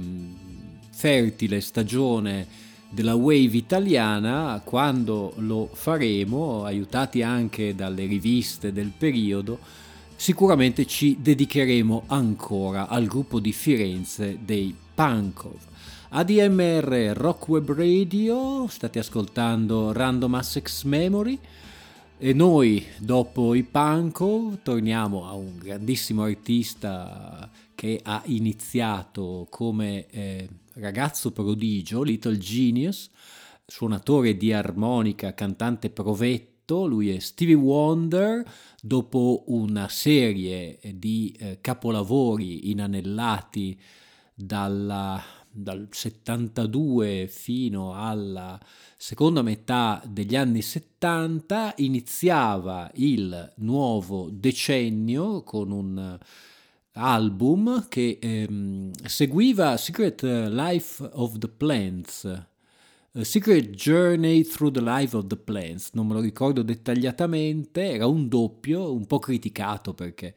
fertile 0.92 1.60
stagione 1.62 2.46
della 2.92 3.16
wave 3.16 3.58
italiana, 3.58 4.62
quando 4.64 5.34
lo 5.38 5.68
faremo, 5.74 6.64
aiutati 6.64 7.24
anche 7.24 7.74
dalle 7.74 8.06
riviste 8.06 8.72
del 8.72 8.92
periodo, 8.96 9.58
sicuramente 10.16 10.86
ci 10.86 11.18
dedicheremo 11.20 12.04
ancora 12.06 12.88
al 12.88 13.08
gruppo 13.08 13.40
di 13.40 13.52
Firenze 13.52 14.38
dei 14.44 14.76
Pankov. 14.94 15.58
ADMR 16.10 17.12
Rock 17.18 17.50
Web 17.50 17.74
Radio, 17.74 18.66
state 18.68 19.00
ascoltando 19.00 19.92
Random 19.92 20.36
Access 20.36 20.84
Memory. 20.84 21.38
E 22.18 22.34
noi 22.34 22.86
dopo 22.98 23.54
i 23.54 23.64
Panko 23.64 24.58
torniamo 24.64 25.28
a 25.28 25.34
un 25.34 25.58
grandissimo 25.58 26.24
artista 26.24 27.50
che 27.76 28.00
ha 28.02 28.22
iniziato 28.26 29.48
come 29.50 30.08
eh, 30.08 30.48
ragazzo 30.76 31.32
prodigio, 31.32 32.04
Little 32.04 32.38
Genius, 32.38 33.10
suonatore 33.66 34.38
di 34.38 34.54
armonica, 34.54 35.34
cantante 35.34 35.90
provetto, 35.90 36.86
lui 36.86 37.10
è 37.10 37.20
Stevie 37.20 37.54
Wonder, 37.56 38.50
dopo 38.82 39.44
una 39.48 39.90
serie 39.90 40.80
di 40.94 41.36
eh, 41.38 41.58
capolavori 41.60 42.72
inanellati 42.72 43.78
dalla 44.34 45.22
dal 45.58 45.88
72 45.90 47.28
fino 47.28 47.94
alla 47.94 48.60
seconda 48.96 49.42
metà 49.42 50.02
degli 50.08 50.36
anni 50.36 50.62
70 50.62 51.74
iniziava 51.78 52.92
il 52.96 53.54
nuovo 53.58 54.30
decennio 54.32 55.44
con 55.44 55.72
un 55.72 56.20
album 56.94 57.88
che 57.88 58.20
ehm, 58.22 58.92
seguiva 59.04 59.78
Secret 59.78 60.22
Life 60.22 61.10
of 61.14 61.38
the 61.38 61.50
Plants. 61.50 62.46
Secret 63.22 63.72
Journey 63.72 64.44
Through 64.44 64.74
the 64.74 64.82
Life 64.82 65.18
of 65.18 65.26
the 65.26 65.38
Plants, 65.38 65.90
non 65.94 66.06
me 66.06 66.14
lo 66.14 66.20
ricordo 66.20 66.62
dettagliatamente, 66.62 67.94
era 67.94 68.06
un 68.06 68.28
doppio, 68.28 68.94
un 68.94 69.08
po' 69.08 69.18
criticato 69.18 69.96
perché 69.96 70.36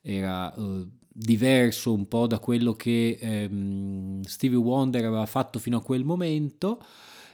era 0.00 0.50
uh, 0.56 0.88
diverso 1.18 1.92
un 1.92 2.06
po' 2.06 2.28
da 2.28 2.38
quello 2.38 2.74
che 2.74 3.18
ehm, 3.20 4.22
Stevie 4.22 4.56
Wonder 4.56 5.04
aveva 5.04 5.26
fatto 5.26 5.58
fino 5.58 5.78
a 5.78 5.82
quel 5.82 6.04
momento. 6.04 6.80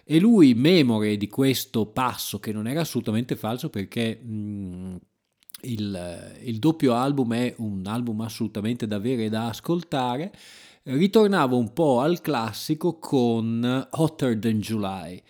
E 0.04 0.18
lui, 0.18 0.54
memore 0.54 1.16
di 1.16 1.28
questo 1.28 1.86
passo 1.86 2.38
che 2.38 2.52
non 2.52 2.66
era 2.66 2.80
assolutamente 2.80 3.36
falso 3.36 3.68
perché 3.68 4.20
mh, 4.22 4.34
mm, 4.34 4.94
il, 5.62 6.36
il, 6.44 6.58
doppio 6.58 6.94
album 6.94 7.34
è 7.34 7.54
un 7.58 7.86
album 7.86 8.20
assolutamente 8.22 8.86
da 8.86 8.96
avere 8.96 9.26
e 9.26 9.28
da 9.28 9.48
ascoltare, 9.48 10.32
ritornava 10.84 11.54
un 11.54 11.72
po' 11.72 12.00
al 12.00 12.20
classico 12.20 12.98
con 12.98 13.86
Hotter 13.90 14.38
Than 14.38 14.60
July 14.60 15.22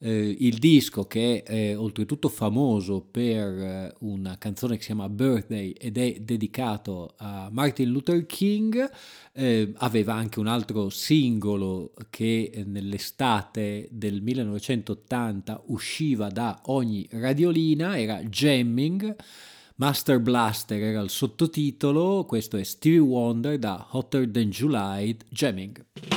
eh, 0.00 0.36
il 0.38 0.58
disco 0.58 1.04
che 1.04 1.42
è 1.42 1.52
eh, 1.52 1.74
oltretutto 1.74 2.28
famoso 2.28 3.00
per 3.00 3.46
eh, 3.46 3.94
una 4.00 4.38
canzone 4.38 4.76
che 4.76 4.80
si 4.80 4.86
chiama 4.86 5.08
Birthday 5.08 5.70
ed 5.70 5.98
è 5.98 6.18
dedicato 6.20 7.14
a 7.16 7.48
Martin 7.50 7.90
Luther 7.90 8.24
King, 8.26 8.88
eh, 9.32 9.72
aveva 9.78 10.14
anche 10.14 10.38
un 10.38 10.46
altro 10.46 10.88
singolo 10.88 11.92
che 12.10 12.64
nell'estate 12.66 13.88
del 13.90 14.22
1980 14.22 15.62
usciva 15.66 16.28
da 16.28 16.60
ogni 16.66 17.06
radiolina, 17.10 17.98
era 17.98 18.22
Jamming. 18.22 19.16
Master 19.76 20.18
Blaster 20.18 20.82
era 20.82 21.00
il 21.00 21.10
sottotitolo, 21.10 22.24
questo 22.24 22.56
è 22.56 22.64
Stevie 22.64 22.98
Wonder 22.98 23.58
da 23.58 23.86
Hotter 23.90 24.28
Than 24.28 24.50
July 24.50 25.16
Jamming. 25.28 26.07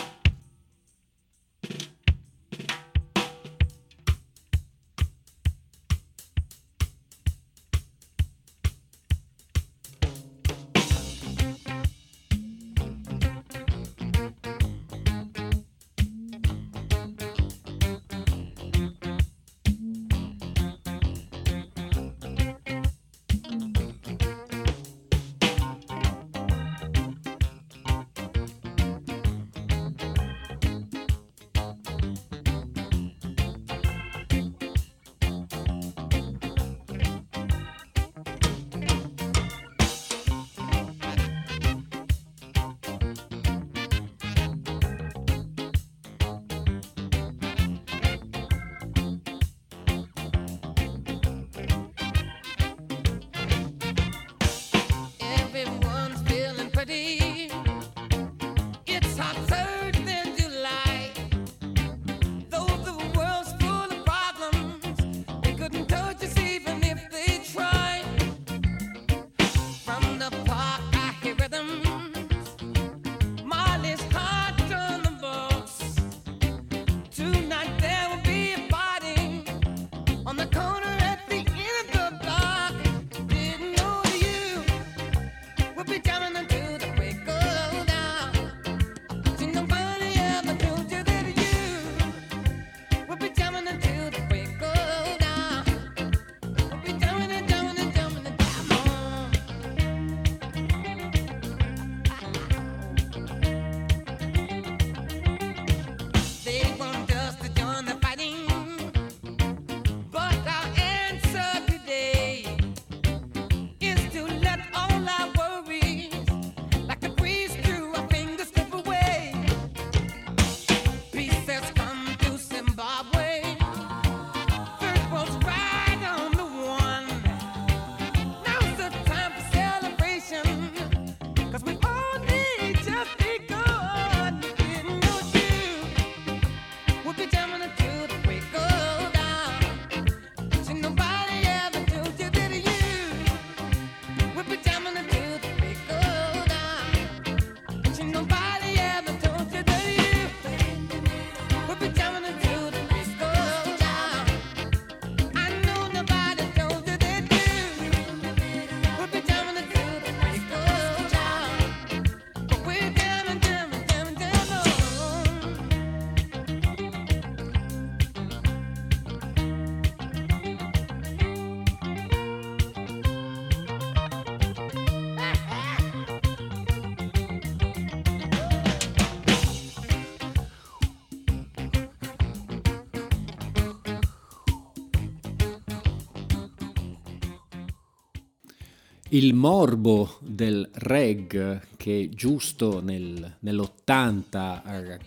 Il 189.13 189.33
morbo 189.33 190.17
del 190.21 190.69
reg 190.73 191.61
che 191.75 192.09
giusto 192.13 192.81
nel, 192.81 193.37
nell'80 193.39 194.99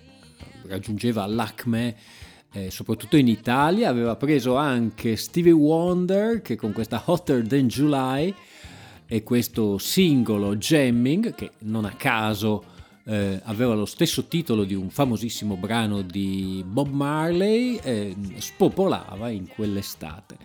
raggiungeva 0.66 1.26
l'acme 1.26 1.96
eh, 2.52 2.70
soprattutto 2.70 3.16
in 3.16 3.28
Italia, 3.28 3.88
aveva 3.88 4.16
preso 4.16 4.56
anche 4.56 5.16
Stevie 5.16 5.52
Wonder 5.52 6.42
che 6.42 6.54
con 6.54 6.72
questa 6.72 7.02
Hotter 7.04 7.46
Than 7.46 7.66
July 7.66 8.32
e 9.06 9.22
questo 9.22 9.78
singolo 9.78 10.56
Jamming 10.56 11.34
che 11.34 11.52
non 11.60 11.84
a 11.84 11.94
caso 11.94 12.64
eh, 13.06 13.40
aveva 13.44 13.74
lo 13.74 13.86
stesso 13.86 14.26
titolo 14.26 14.64
di 14.64 14.74
un 14.74 14.90
famosissimo 14.90 15.56
brano 15.56 16.02
di 16.02 16.64
Bob 16.66 16.90
Marley, 16.90 17.78
eh, 17.82 18.14
spopolava 18.38 19.30
in 19.30 19.48
quell'estate. 19.48 20.36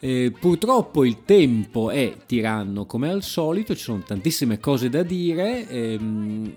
Eh, 0.00 0.32
purtroppo 0.38 1.04
il 1.04 1.24
tempo 1.24 1.90
è 1.90 2.14
tiranno 2.24 2.86
come 2.86 3.10
al 3.10 3.22
solito, 3.22 3.74
ci 3.74 3.82
sono 3.82 4.02
tantissime 4.06 4.60
cose 4.60 4.88
da 4.88 5.02
dire. 5.02 5.68
Ehm, 5.68 6.52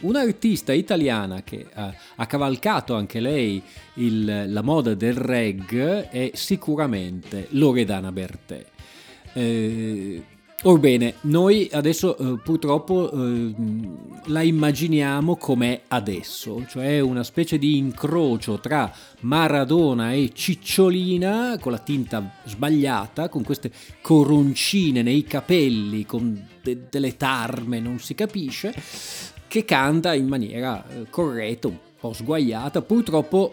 un'artista 0.00 0.72
italiana 0.72 1.42
che 1.42 1.66
ha, 1.72 1.92
ha 2.16 2.26
cavalcato 2.26 2.94
anche 2.94 3.18
lei 3.18 3.60
il, 3.94 4.52
la 4.52 4.62
moda 4.62 4.94
del 4.94 5.14
reg 5.14 6.08
è 6.08 6.30
sicuramente 6.34 7.48
Loredana 7.50 8.12
Bertè. 8.12 8.64
Eh, 9.32 10.22
Orbene, 10.62 11.14
noi 11.22 11.70
adesso 11.72 12.18
eh, 12.18 12.38
purtroppo 12.44 13.10
eh, 13.10 13.54
la 14.26 14.42
immaginiamo 14.42 15.36
com'è 15.36 15.84
adesso, 15.88 16.66
cioè 16.68 17.00
una 17.00 17.22
specie 17.24 17.56
di 17.56 17.78
incrocio 17.78 18.60
tra 18.60 18.92
Maradona 19.20 20.12
e 20.12 20.32
Cicciolina 20.34 21.56
con 21.58 21.72
la 21.72 21.78
tinta 21.78 22.34
sbagliata, 22.44 23.30
con 23.30 23.42
queste 23.42 23.72
coroncine 24.02 25.00
nei 25.00 25.24
capelli, 25.24 26.04
con 26.04 26.46
de- 26.62 26.88
delle 26.90 27.16
tarme, 27.16 27.80
non 27.80 27.98
si 27.98 28.14
capisce, 28.14 28.74
che 29.48 29.64
canta 29.64 30.12
in 30.12 30.26
maniera 30.26 30.86
eh, 30.86 31.06
corretta, 31.08 31.68
un 31.68 31.78
po' 31.98 32.12
sguaiata, 32.12 32.82
purtroppo 32.82 33.50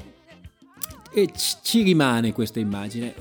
e 1.14 1.32
ci 1.64 1.84
rimane 1.84 2.34
questa 2.34 2.60
immagine. 2.60 3.14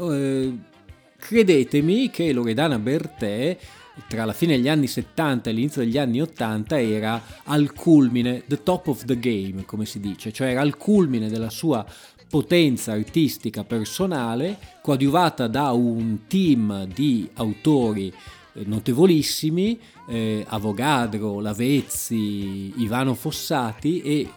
Credetemi 1.27 2.09
che 2.09 2.33
Loredana 2.33 2.79
Bertè 2.79 3.59
tra 4.07 4.25
la 4.25 4.33
fine 4.33 4.55
degli 4.55 4.69
anni 4.69 4.87
70 4.87 5.51
e 5.51 5.53
l'inizio 5.53 5.83
degli 5.83 5.99
anni 5.99 6.21
80 6.21 6.81
era 6.81 7.21
al 7.43 7.73
culmine, 7.73 8.45
the 8.47 8.63
top 8.63 8.87
of 8.87 9.05
the 9.05 9.19
game, 9.19 9.65
come 9.65 9.87
si 9.87 9.99
dice, 9.99 10.33
cioè 10.33 10.51
era 10.51 10.61
al 10.61 10.77
culmine 10.77 11.29
della 11.29 11.51
sua 11.51 11.85
potenza 12.31 12.93
artistica 12.93 13.65
personale, 13.65 14.57
coadiuvata 14.81 15.49
da 15.49 15.73
un 15.73 16.29
team 16.29 16.85
di 16.85 17.29
autori 17.35 18.07
eh, 18.53 18.63
notevolissimi, 18.65 19.81
eh, 20.09 20.45
Avogadro, 20.47 21.41
Lavezzi, 21.41 22.73
Ivano 22.77 23.15
Fossati 23.15 24.01
e 24.01 24.29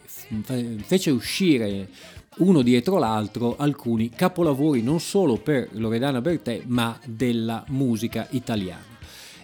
fece 0.85 1.11
uscire 1.11 1.87
uno 2.39 2.61
dietro 2.61 2.97
l'altro 2.97 3.55
alcuni 3.57 4.09
capolavori 4.09 4.81
non 4.81 4.99
solo 4.99 5.37
per 5.37 5.69
Loredana 5.73 6.21
Bertè 6.21 6.63
ma 6.67 6.97
della 7.05 7.63
musica 7.67 8.27
italiana. 8.31 8.97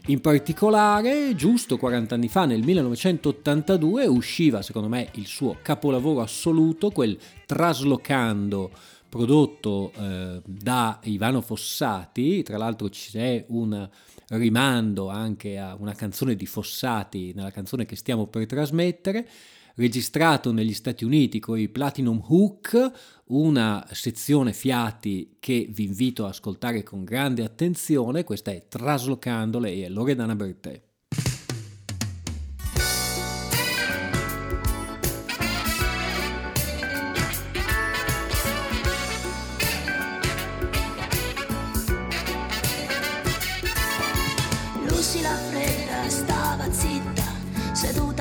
In 0.08 0.22
particolare, 0.22 1.34
giusto 1.36 1.78
40 1.78 2.14
anni 2.14 2.28
fa, 2.28 2.46
nel 2.46 2.62
1982, 2.62 4.06
usciva 4.06 4.62
secondo 4.62 4.88
me 4.88 5.10
il 5.14 5.26
suo 5.26 5.58
capolavoro 5.62 6.22
assoluto, 6.22 6.92
quel 6.92 7.18
Traslocando 7.46 8.70
prodotto 9.10 9.92
eh, 9.98 10.42
da 10.46 11.00
Ivano 11.04 11.42
Fossati, 11.42 12.44
tra 12.44 12.58
l'altro 12.58 12.90
c'è 12.90 13.46
un 13.48 13.90
rimando 14.30 15.10
anche 15.10 15.58
a 15.58 15.76
una 15.80 15.94
canzone 15.94 16.36
di 16.36 16.46
Fossati 16.46 17.34
nella 17.34 17.52
canzone 17.52 17.86
che 17.86 17.96
stiamo 17.96 18.28
per 18.28 18.46
trasmettere, 18.46 19.28
registrato 19.76 20.52
negli 20.52 20.74
Stati 20.74 21.06
Uniti 21.06 21.40
con 21.40 21.60
i 21.60 21.70
Platinum 21.70 22.24
Hook, 22.28 22.92
una 23.26 23.88
sezione 23.92 24.54
fiati 24.54 25.38
che 25.40 25.68
vi 25.70 25.86
invito 25.86 26.26
a 26.26 26.30
ascoltare 26.30 26.84
con 26.84 27.04
grande 27.04 27.44
attenzione, 27.44 28.24
questa 28.24 28.52
è 28.52 28.68
Traslocandole 28.68 29.74
e 29.74 29.90
Loredana 29.90 30.36
Bertè. 30.36 30.82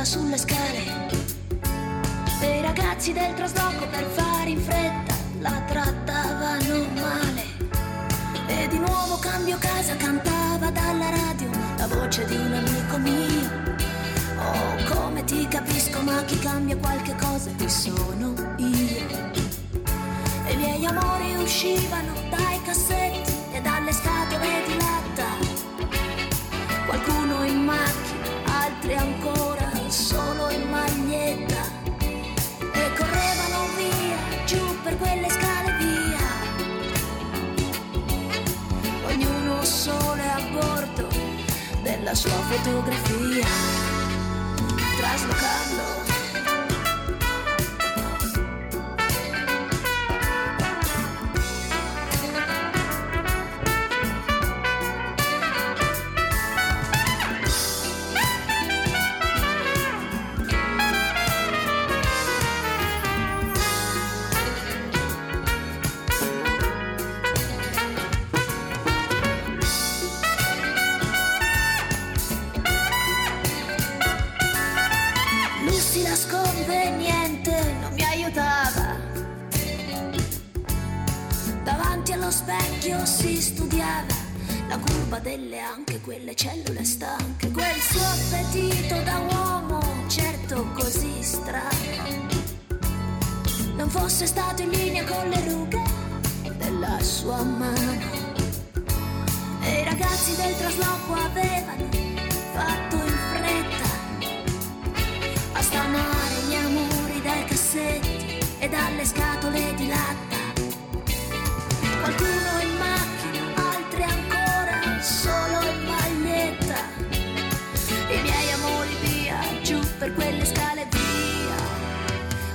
Sulle 0.04 0.36
scale 0.36 0.83
ragazzi 3.04 3.12
del 3.12 3.34
trasloco 3.34 3.86
per 3.88 4.04
fare 4.14 4.50
in 4.50 4.60
fretta 4.60 5.14
la 5.40 5.62
trattavano 5.66 6.86
male. 6.94 7.42
E 8.46 8.68
di 8.68 8.78
nuovo 8.78 9.18
cambio 9.18 9.58
casa, 9.58 9.94
cantava 9.96 10.70
dalla 10.70 11.10
radio 11.10 11.50
la 11.76 11.86
voce 11.86 12.24
di 12.24 12.36
un 12.36 12.52
amico 12.54 12.96
mio. 12.98 13.62
Oh, 14.38 14.94
come 14.94 15.22
ti 15.24 15.46
capisco, 15.48 16.00
ma 16.00 16.22
chi 16.24 16.38
cambia 16.38 16.76
qualche 16.78 17.14
cosa 17.16 17.50
ti 17.56 17.68
sono 17.68 18.32
io. 18.56 19.32
E 20.46 20.52
i 20.52 20.56
miei 20.56 20.86
amori 20.86 21.34
uscivano 21.36 22.12
dai 22.30 22.62
cassetti 22.62 23.32
e 23.52 23.60
dalle 23.60 23.92
scatole 23.92 24.62
di 24.66 24.76
latta. 24.78 25.26
Qualcuno 26.86 27.44
in 27.44 27.64
macchina, 27.64 28.62
altri 28.62 28.94
ancora 28.94 29.33
della 42.14 42.16
sua 42.16 42.30
fotografia, 42.30 43.46
traslocando 44.96 45.93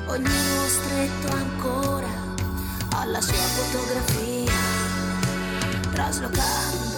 ognuno 0.10 0.68
stretto 0.68 1.32
ancora 1.32 2.07
alla 2.95 3.22
sua 3.22 3.34
fotografia, 3.36 4.51
traslocando. 5.91 6.89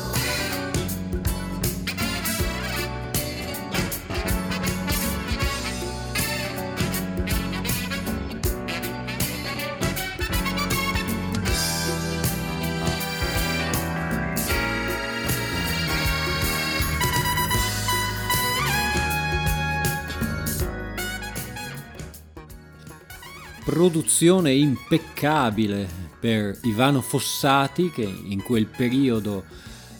Produzione 23.72 24.52
impeccabile 24.52 25.88
per 26.20 26.60
Ivano 26.64 27.00
Fossati 27.00 27.90
che 27.90 28.02
in 28.02 28.44
quel 28.44 28.66
periodo 28.66 29.46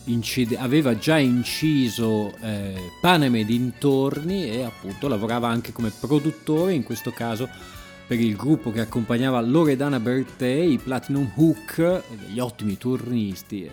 incide, 0.04 0.58
aveva 0.58 0.98
già 0.98 1.16
inciso 1.16 2.36
eh, 2.42 2.90
Panem 3.00 3.36
e 3.36 3.46
dintorni 3.46 4.44
e 4.44 4.64
appunto 4.64 5.08
lavorava 5.08 5.48
anche 5.48 5.72
come 5.72 5.90
produttore, 5.98 6.74
in 6.74 6.82
questo 6.82 7.12
caso 7.12 7.48
per 8.06 8.20
il 8.20 8.36
gruppo 8.36 8.70
che 8.72 8.80
accompagnava 8.80 9.40
Loredana 9.40 9.98
Bertè, 9.98 10.52
i 10.52 10.76
Platinum 10.76 11.32
Hook, 11.34 12.02
degli 12.26 12.40
ottimi 12.40 12.76
turnisti. 12.76 13.70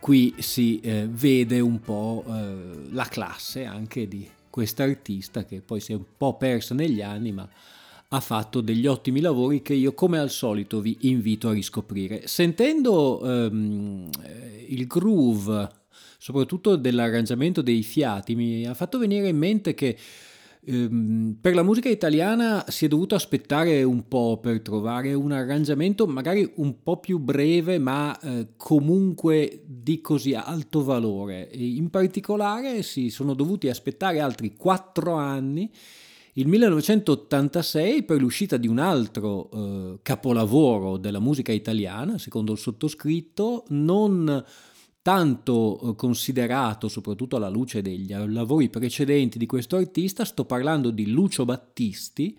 Qui 0.00 0.34
si 0.36 0.80
eh, 0.80 1.08
vede 1.10 1.60
un 1.60 1.80
po' 1.80 2.24
eh, 2.28 2.90
la 2.90 3.06
classe 3.06 3.64
anche 3.64 4.06
di 4.06 4.28
quest'artista 4.50 5.46
che 5.46 5.62
poi 5.62 5.80
si 5.80 5.92
è 5.92 5.94
un 5.94 6.04
po' 6.14 6.36
persa 6.36 6.74
negli 6.74 7.00
anni, 7.00 7.32
ma 7.32 7.48
ha 8.14 8.20
fatto 8.20 8.60
degli 8.60 8.86
ottimi 8.86 9.20
lavori 9.20 9.60
che 9.60 9.74
io 9.74 9.92
come 9.92 10.18
al 10.18 10.30
solito 10.30 10.80
vi 10.80 10.96
invito 11.00 11.48
a 11.48 11.52
riscoprire. 11.52 12.28
Sentendo 12.28 13.20
ehm, 13.24 14.08
il 14.68 14.86
groove, 14.86 15.68
soprattutto 16.18 16.76
dell'arrangiamento 16.76 17.60
dei 17.60 17.82
fiati, 17.82 18.36
mi 18.36 18.66
ha 18.66 18.74
fatto 18.74 18.98
venire 18.98 19.26
in 19.26 19.36
mente 19.36 19.74
che 19.74 19.98
ehm, 20.64 21.38
per 21.40 21.56
la 21.56 21.64
musica 21.64 21.88
italiana 21.88 22.64
si 22.68 22.84
è 22.84 22.88
dovuto 22.88 23.16
aspettare 23.16 23.82
un 23.82 24.06
po' 24.06 24.38
per 24.40 24.60
trovare 24.60 25.12
un 25.12 25.32
arrangiamento 25.32 26.06
magari 26.06 26.48
un 26.56 26.84
po' 26.84 27.00
più 27.00 27.18
breve 27.18 27.78
ma 27.80 28.16
eh, 28.20 28.50
comunque 28.56 29.60
di 29.66 30.00
così 30.00 30.34
alto 30.34 30.84
valore. 30.84 31.48
In 31.52 31.90
particolare 31.90 32.82
si 32.82 33.10
sono 33.10 33.34
dovuti 33.34 33.68
aspettare 33.68 34.20
altri 34.20 34.54
quattro 34.54 35.14
anni 35.14 35.68
il 36.36 36.48
1986 36.48 38.02
per 38.02 38.20
l'uscita 38.20 38.56
di 38.56 38.66
un 38.66 38.78
altro 38.78 39.50
eh, 39.52 39.98
capolavoro 40.02 40.96
della 40.96 41.20
musica 41.20 41.52
italiana, 41.52 42.18
secondo 42.18 42.52
il 42.52 42.58
sottoscritto, 42.58 43.64
non 43.68 44.44
tanto 45.00 45.80
eh, 45.80 45.94
considerato 45.94 46.88
soprattutto 46.88 47.36
alla 47.36 47.48
luce 47.48 47.82
degli 47.82 48.12
lavori 48.12 48.68
precedenti 48.68 49.38
di 49.38 49.46
questo 49.46 49.76
artista, 49.76 50.24
sto 50.24 50.44
parlando 50.44 50.90
di 50.90 51.08
Lucio 51.08 51.44
Battisti, 51.44 52.36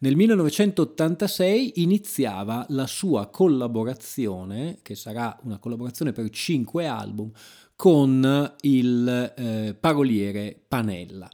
nel 0.00 0.14
1986 0.14 1.80
iniziava 1.82 2.66
la 2.68 2.86
sua 2.86 3.28
collaborazione, 3.28 4.78
che 4.82 4.94
sarà 4.94 5.36
una 5.44 5.58
collaborazione 5.58 6.12
per 6.12 6.28
cinque 6.30 6.86
album, 6.86 7.30
con 7.74 8.54
il 8.60 9.32
eh, 9.36 9.76
paroliere 9.78 10.60
Panella. 10.68 11.30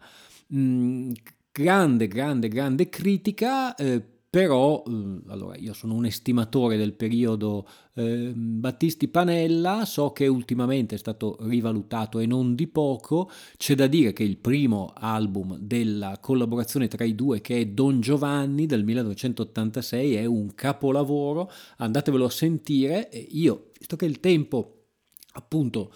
Mm, 0.54 1.12
grande, 1.56 2.08
grande, 2.08 2.48
grande 2.48 2.88
critica, 2.88 3.76
eh, 3.76 4.02
però 4.28 4.82
eh, 4.84 5.20
allora 5.28 5.56
io 5.56 5.72
sono 5.72 5.94
un 5.94 6.04
estimatore 6.04 6.76
del 6.76 6.94
periodo 6.94 7.68
eh, 7.94 8.32
Battisti 8.34 9.06
Panella, 9.06 9.84
so 9.84 10.10
che 10.10 10.26
ultimamente 10.26 10.96
è 10.96 10.98
stato 10.98 11.36
rivalutato 11.42 12.18
e 12.18 12.26
non 12.26 12.56
di 12.56 12.66
poco, 12.66 13.30
c'è 13.56 13.76
da 13.76 13.86
dire 13.86 14.12
che 14.12 14.24
il 14.24 14.36
primo 14.36 14.92
album 14.96 15.56
della 15.58 16.18
collaborazione 16.20 16.88
tra 16.88 17.04
i 17.04 17.14
due 17.14 17.40
che 17.40 17.60
è 17.60 17.66
Don 17.66 18.00
Giovanni 18.00 18.66
del 18.66 18.82
1986 18.82 20.14
è 20.16 20.24
un 20.24 20.56
capolavoro, 20.56 21.48
andatevelo 21.76 22.24
a 22.24 22.30
sentire, 22.30 23.08
io, 23.28 23.70
visto 23.78 23.94
che 23.94 24.06
il 24.06 24.18
tempo 24.18 24.86
appunto 25.34 25.92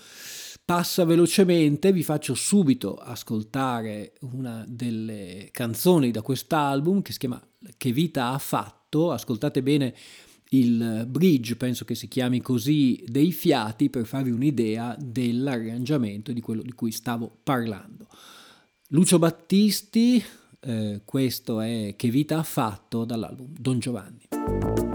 passa 0.69 1.07
velocemente, 1.07 1.93
vi 1.93 2.03
faccio 2.03 2.35
subito 2.35 2.97
ascoltare 2.97 4.13
una 4.21 4.67
delle 4.69 5.49
canzoni 5.51 6.11
da 6.11 6.21
quest'album 6.21 7.01
che 7.01 7.13
si 7.13 7.19
chiama 7.21 7.43
Che 7.75 7.91
vita 7.91 8.33
ha 8.33 8.39
fatto, 8.39 9.11
ascoltate 9.11 9.63
bene 9.63 9.95
il 10.51 11.07
bridge, 11.09 11.57
penso 11.57 11.87
che 11.87 11.95
si 11.95 12.07
chiami 12.07 12.43
così, 12.43 13.03
dei 13.07 13.33
fiati 13.33 13.89
per 13.89 14.05
farvi 14.05 14.31
un'idea 14.31 14.95
dell'arrangiamento 15.01 16.33
di 16.33 16.43
quello 16.43 16.61
di 16.61 16.73
cui 16.73 16.93
stavo 16.93 17.35
parlando. 17.43 18.07
Lucio 18.89 19.19
Battisti, 19.19 20.23
eh, 20.61 21.01
questo 21.03 21.61
è 21.61 21.95
Che 21.97 22.11
vita 22.11 22.41
ha 22.41 22.43
fatto 22.43 23.07
dall'album 23.07 23.55
Don 23.59 23.79
Giovanni. 23.79 24.88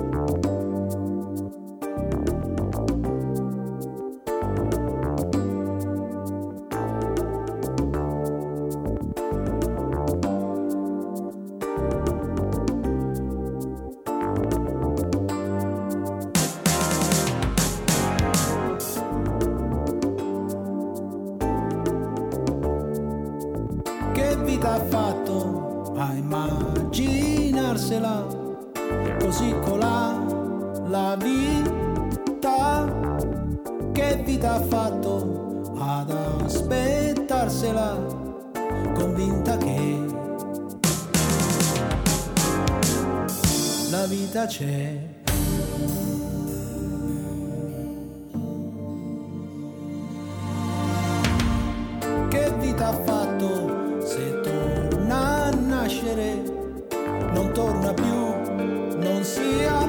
torna 57.54 57.94
più, 57.94 58.96
non 58.98 59.24
sia 59.24 59.88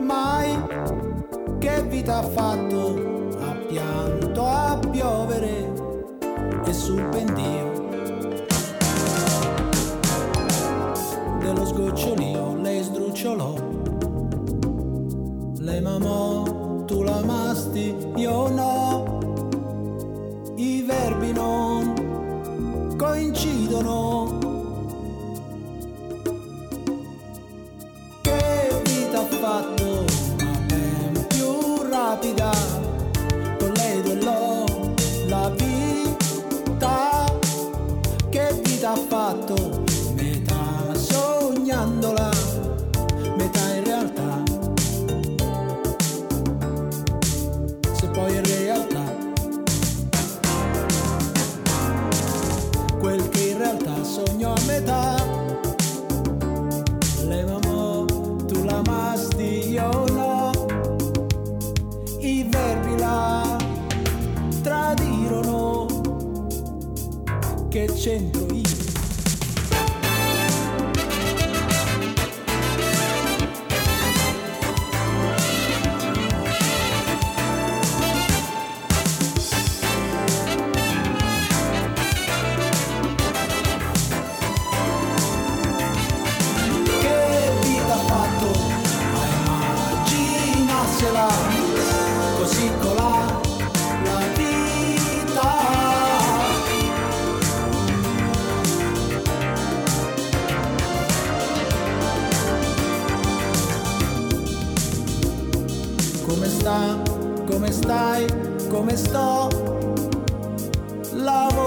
mai 0.00 0.58
che 1.58 1.82
vita 1.82 2.18
ha 2.18 2.22
fatto. 2.22 2.83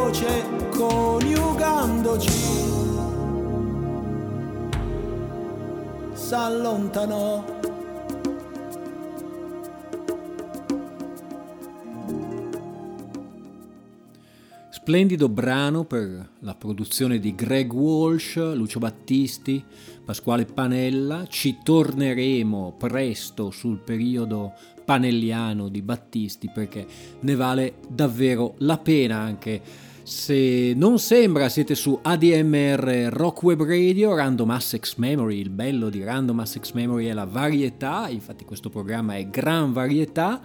Voce 0.08 0.46
coniugandoci 0.70 2.32
s'allontanò. 6.14 7.56
Splendido 14.70 15.28
brano 15.28 15.84
per 15.84 16.30
la 16.40 16.56
produzione 16.56 17.20
di 17.20 17.36
Greg 17.36 17.74
Walsh, 17.74 18.38
Lucio 18.54 18.80
Battisti, 18.80 19.62
Pasquale 20.06 20.46
Panella. 20.46 21.28
Ci 21.28 21.58
torneremo 21.62 22.76
presto 22.78 23.52
sul 23.52 23.80
periodo 23.80 24.54
panelliano 24.86 25.68
di 25.68 25.82
Battisti 25.82 26.50
perché 26.50 26.88
ne 27.20 27.36
vale 27.36 27.74
davvero 27.90 28.56
la 28.60 28.78
pena 28.78 29.18
anche 29.18 29.87
se 30.08 30.72
non 30.74 31.00
sembra 31.00 31.50
siete 31.50 31.76
su 31.76 32.00
ADMR 32.02 33.10
Rock 33.12 33.44
Web 33.44 33.64
Radio, 33.64 34.16
Random 34.16 34.52
Assex 34.52 34.96
Memory, 34.96 35.38
il 35.38 35.50
bello 35.50 35.90
di 35.90 36.02
Random 36.02 36.40
Assex 36.40 36.72
Memory 36.72 37.08
è 37.08 37.14
la 37.14 37.26
varietà, 37.26 38.08
infatti 38.08 38.46
questo 38.46 38.70
programma 38.70 39.18
è 39.18 39.28
gran 39.28 39.74
varietà. 39.74 40.42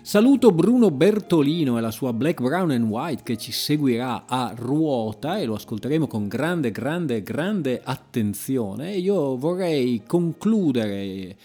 Saluto 0.00 0.50
Bruno 0.50 0.90
Bertolino 0.90 1.76
e 1.76 1.82
la 1.82 1.90
sua 1.90 2.14
Black, 2.14 2.40
Brown 2.40 2.70
and 2.70 2.88
White 2.88 3.22
che 3.22 3.36
ci 3.36 3.52
seguirà 3.52 4.24
a 4.26 4.54
ruota 4.56 5.36
e 5.36 5.44
lo 5.44 5.56
ascolteremo 5.56 6.06
con 6.06 6.26
grande, 6.26 6.70
grande, 6.70 7.22
grande 7.22 7.82
attenzione. 7.84 8.94
Io 8.94 9.36
vorrei 9.36 10.04
concludere 10.06 11.36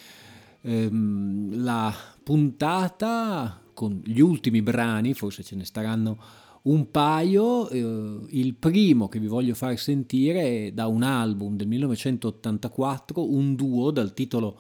ehm, 0.62 1.62
la 1.62 1.94
puntata 2.24 3.60
con 3.74 4.02
gli 4.06 4.22
ultimi 4.22 4.62
brani, 4.62 5.14
forse 5.14 5.44
ce 5.44 5.58
ne 5.58 5.66
staranno 5.66 6.40
un 6.64 6.92
paio. 6.92 7.70
Eh, 7.70 8.20
il 8.30 8.56
primo 8.56 9.08
che 9.08 9.20
vi 9.20 9.28
voglio 9.28 9.56
far 9.56 9.78
sentire 9.78 10.68
è 10.68 10.72
da 10.72 10.88
un 10.88 11.04
album 11.04 11.56
del 11.56 11.68
1984, 11.68 13.34
un 13.34 13.56
duo 13.56 13.92
dal 13.92 14.14
titolo 14.14 14.58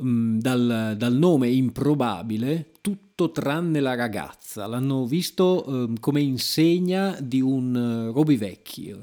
Mm, 0.00 0.38
dal, 0.38 0.94
dal, 0.96 1.12
nome 1.12 1.48
improbabile, 1.48 2.70
tutto 2.80 3.32
tranne 3.32 3.80
la 3.80 3.96
ragazza. 3.96 4.66
L'hanno 4.66 5.06
visto 5.06 5.64
eh, 5.66 5.98
come 5.98 6.20
insegna 6.20 7.18
di 7.20 7.40
un 7.40 7.74
uh, 7.74 8.12
Roby 8.12 8.36
Vecchi. 8.36 8.94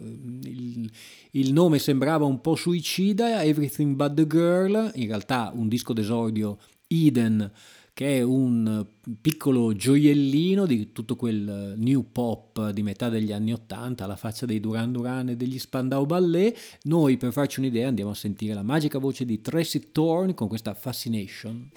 Il, 0.43 0.89
il, 1.31 1.51
nome 1.51 1.79
sembrava 1.79 2.23
un 2.23 2.39
po' 2.39 2.55
suicida, 2.55 3.43
Everything 3.43 3.95
But 3.95 4.13
the 4.13 4.25
Girl, 4.25 4.91
in 4.95 5.07
realtà 5.07 5.51
un 5.53 5.67
disco 5.67 5.91
d'esordio 5.91 6.59
Eden 6.87 7.51
che 7.95 8.17
è 8.17 8.21
un 8.21 8.85
piccolo 9.21 9.73
gioiellino 9.73 10.65
di 10.65 10.91
tutto 10.91 11.15
quel 11.15 11.75
new 11.77 12.05
pop 12.11 12.71
di 12.71 12.83
metà 12.83 13.07
degli 13.07 13.31
anni 13.31 13.53
Ottanta, 13.53 14.03
alla 14.03 14.17
faccia 14.17 14.45
dei 14.45 14.59
Duran 14.59 14.91
Duran 14.91 15.29
e 15.29 15.37
degli 15.37 15.57
Spandau 15.57 16.05
Ballet. 16.05 16.57
Noi, 16.83 17.15
per 17.15 17.31
farci 17.31 17.61
un'idea, 17.61 17.87
andiamo 17.87 18.11
a 18.11 18.13
sentire 18.13 18.53
la 18.53 18.63
magica 18.63 18.99
voce 18.99 19.23
di 19.23 19.39
Tracy 19.39 19.91
Thorne 19.93 20.33
con 20.33 20.49
questa 20.49 20.73
Fascination. 20.73 21.71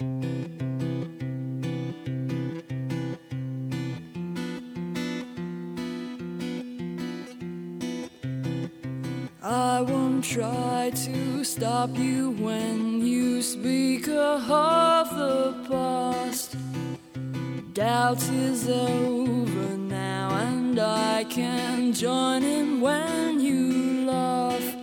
I 9.41 9.81
won't 9.81 10.25
try 10.25 10.91
to 10.91 11.45
stop 11.45 11.97
you 11.97 12.35
when 12.41 12.99
you 13.01 13.41
speak 13.41 14.09
of 14.09 15.09
the. 15.11 15.58
Doubt 17.89 18.21
is 18.29 18.69
over 18.69 19.77
now, 19.77 20.29
and 20.35 20.79
I 20.79 21.23
can 21.23 21.91
join 21.91 22.43
in 22.43 22.81
when 22.81 23.39
you 23.39 24.05
laugh. 24.05 24.75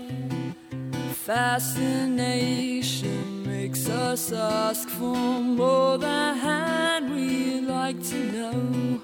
Fascination 1.14 3.44
makes 3.48 3.88
us 3.88 4.32
ask 4.32 4.88
for 4.88 5.14
more 5.60 5.98
than 5.98 7.14
we 7.14 7.60
like 7.60 8.02
to 8.10 8.18
know. 8.36 9.00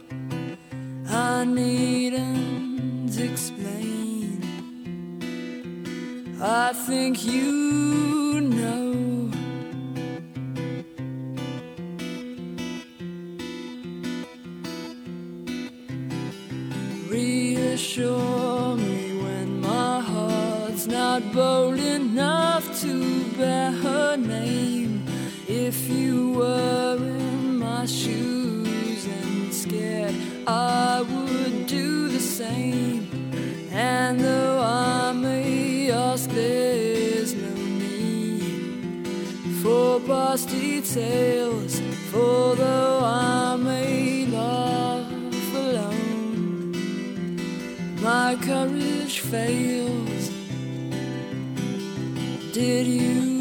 I 1.09 1.45
needn't 1.45 3.17
explain. 3.21 4.43
I 6.41 6.73
think 6.73 7.25
you 7.25 8.22
Reassure 17.95 18.77
me 18.77 19.23
when 19.23 19.61
my 19.61 20.01
heart's 20.01 20.87
not 20.87 21.31
bold 21.31 21.79
enough 21.79 22.81
to 22.81 23.25
bear 23.37 23.71
her 23.71 24.17
name. 24.17 25.05
If 25.47 25.91
you 25.91 26.33
were 26.33 26.97
in 26.97 27.59
my 27.59 27.85
shoes 27.85 29.05
and 29.05 29.53
scared, 29.53 30.15
I 30.47 31.03
would 31.03 31.67
do 31.67 32.09
the 32.09 32.21
same. 32.21 33.11
And 33.71 34.19
though 34.21 34.63
I 34.63 35.13
may 35.13 35.91
ask, 35.91 36.31
there's 36.31 37.35
no 37.35 37.55
need 37.55 39.47
for 39.63 40.01
past 40.01 40.49
details. 40.49 41.79
For 42.11 42.57
though 42.57 43.01
I 43.05 43.22
my 48.33 48.47
courage 48.47 49.21
fails. 49.21 50.31
Did 52.53 52.87
you? 52.87 53.32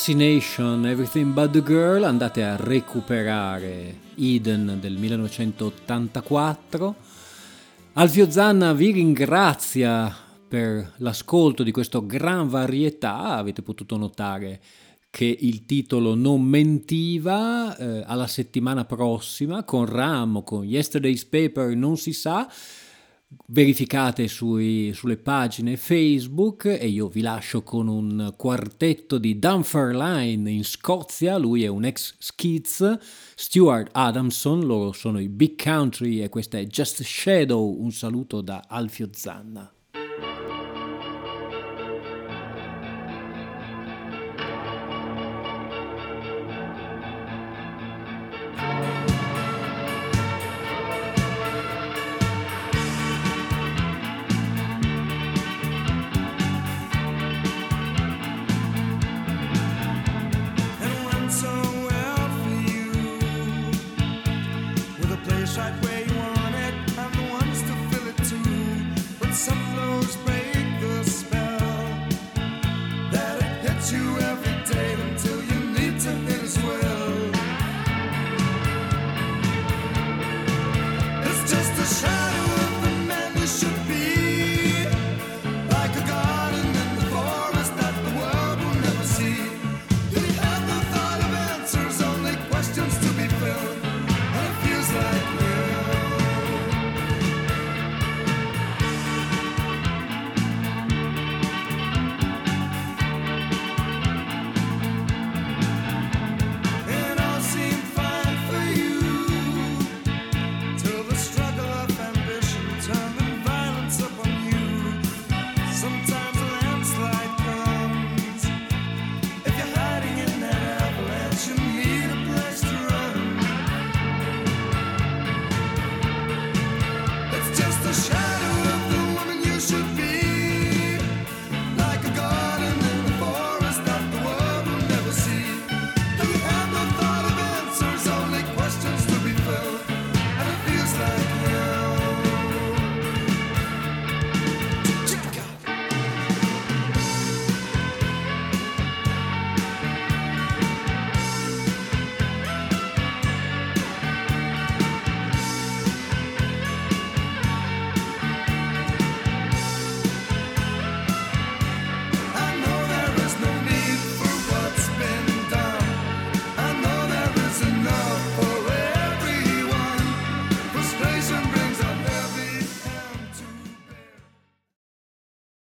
Fascination, 0.00 0.86
Everything 0.86 1.34
But 1.34 1.50
the 1.50 1.62
Girl, 1.62 2.04
andate 2.04 2.42
a 2.42 2.56
recuperare 2.56 3.98
Eden 4.16 4.78
del 4.80 4.96
1984. 4.96 6.94
Alfio 7.92 8.30
Zanna 8.30 8.72
vi 8.72 8.92
ringrazia 8.92 10.10
per 10.48 10.94
l'ascolto 10.96 11.62
di 11.62 11.70
questo 11.70 12.06
gran 12.06 12.48
varietà, 12.48 13.36
avete 13.36 13.60
potuto 13.60 13.98
notare 13.98 14.62
che 15.10 15.36
il 15.38 15.66
titolo 15.66 16.14
non 16.14 16.40
mentiva, 16.44 17.76
eh, 17.76 18.02
alla 18.06 18.26
settimana 18.26 18.86
prossima 18.86 19.64
con 19.64 19.84
Ram 19.84 20.36
o 20.36 20.42
con 20.42 20.64
Yesterday's 20.64 21.26
Paper 21.26 21.76
non 21.76 21.98
si 21.98 22.14
sa, 22.14 22.50
verificate 23.46 24.28
sui, 24.28 24.92
sulle 24.94 25.16
pagine 25.16 25.76
Facebook 25.76 26.64
e 26.64 26.86
io 26.86 27.08
vi 27.08 27.20
lascio 27.20 27.62
con 27.62 27.88
un 27.88 28.34
quartetto 28.36 29.18
di 29.18 29.38
Dunfermline 29.38 30.50
in 30.50 30.64
Scozia, 30.64 31.36
lui 31.36 31.64
è 31.64 31.68
un 31.68 31.84
ex 31.84 32.14
Skids, 32.18 32.98
Stuart 33.34 33.90
Adamson, 33.92 34.60
loro 34.60 34.92
sono 34.92 35.20
i 35.20 35.28
Big 35.28 35.60
Country 35.60 36.22
e 36.22 36.28
questa 36.28 36.58
è 36.58 36.66
Just 36.66 37.02
Shadow, 37.02 37.80
un 37.80 37.92
saluto 37.92 38.40
da 38.40 38.64
Alfio 38.68 39.08
Zanna. 39.12 39.72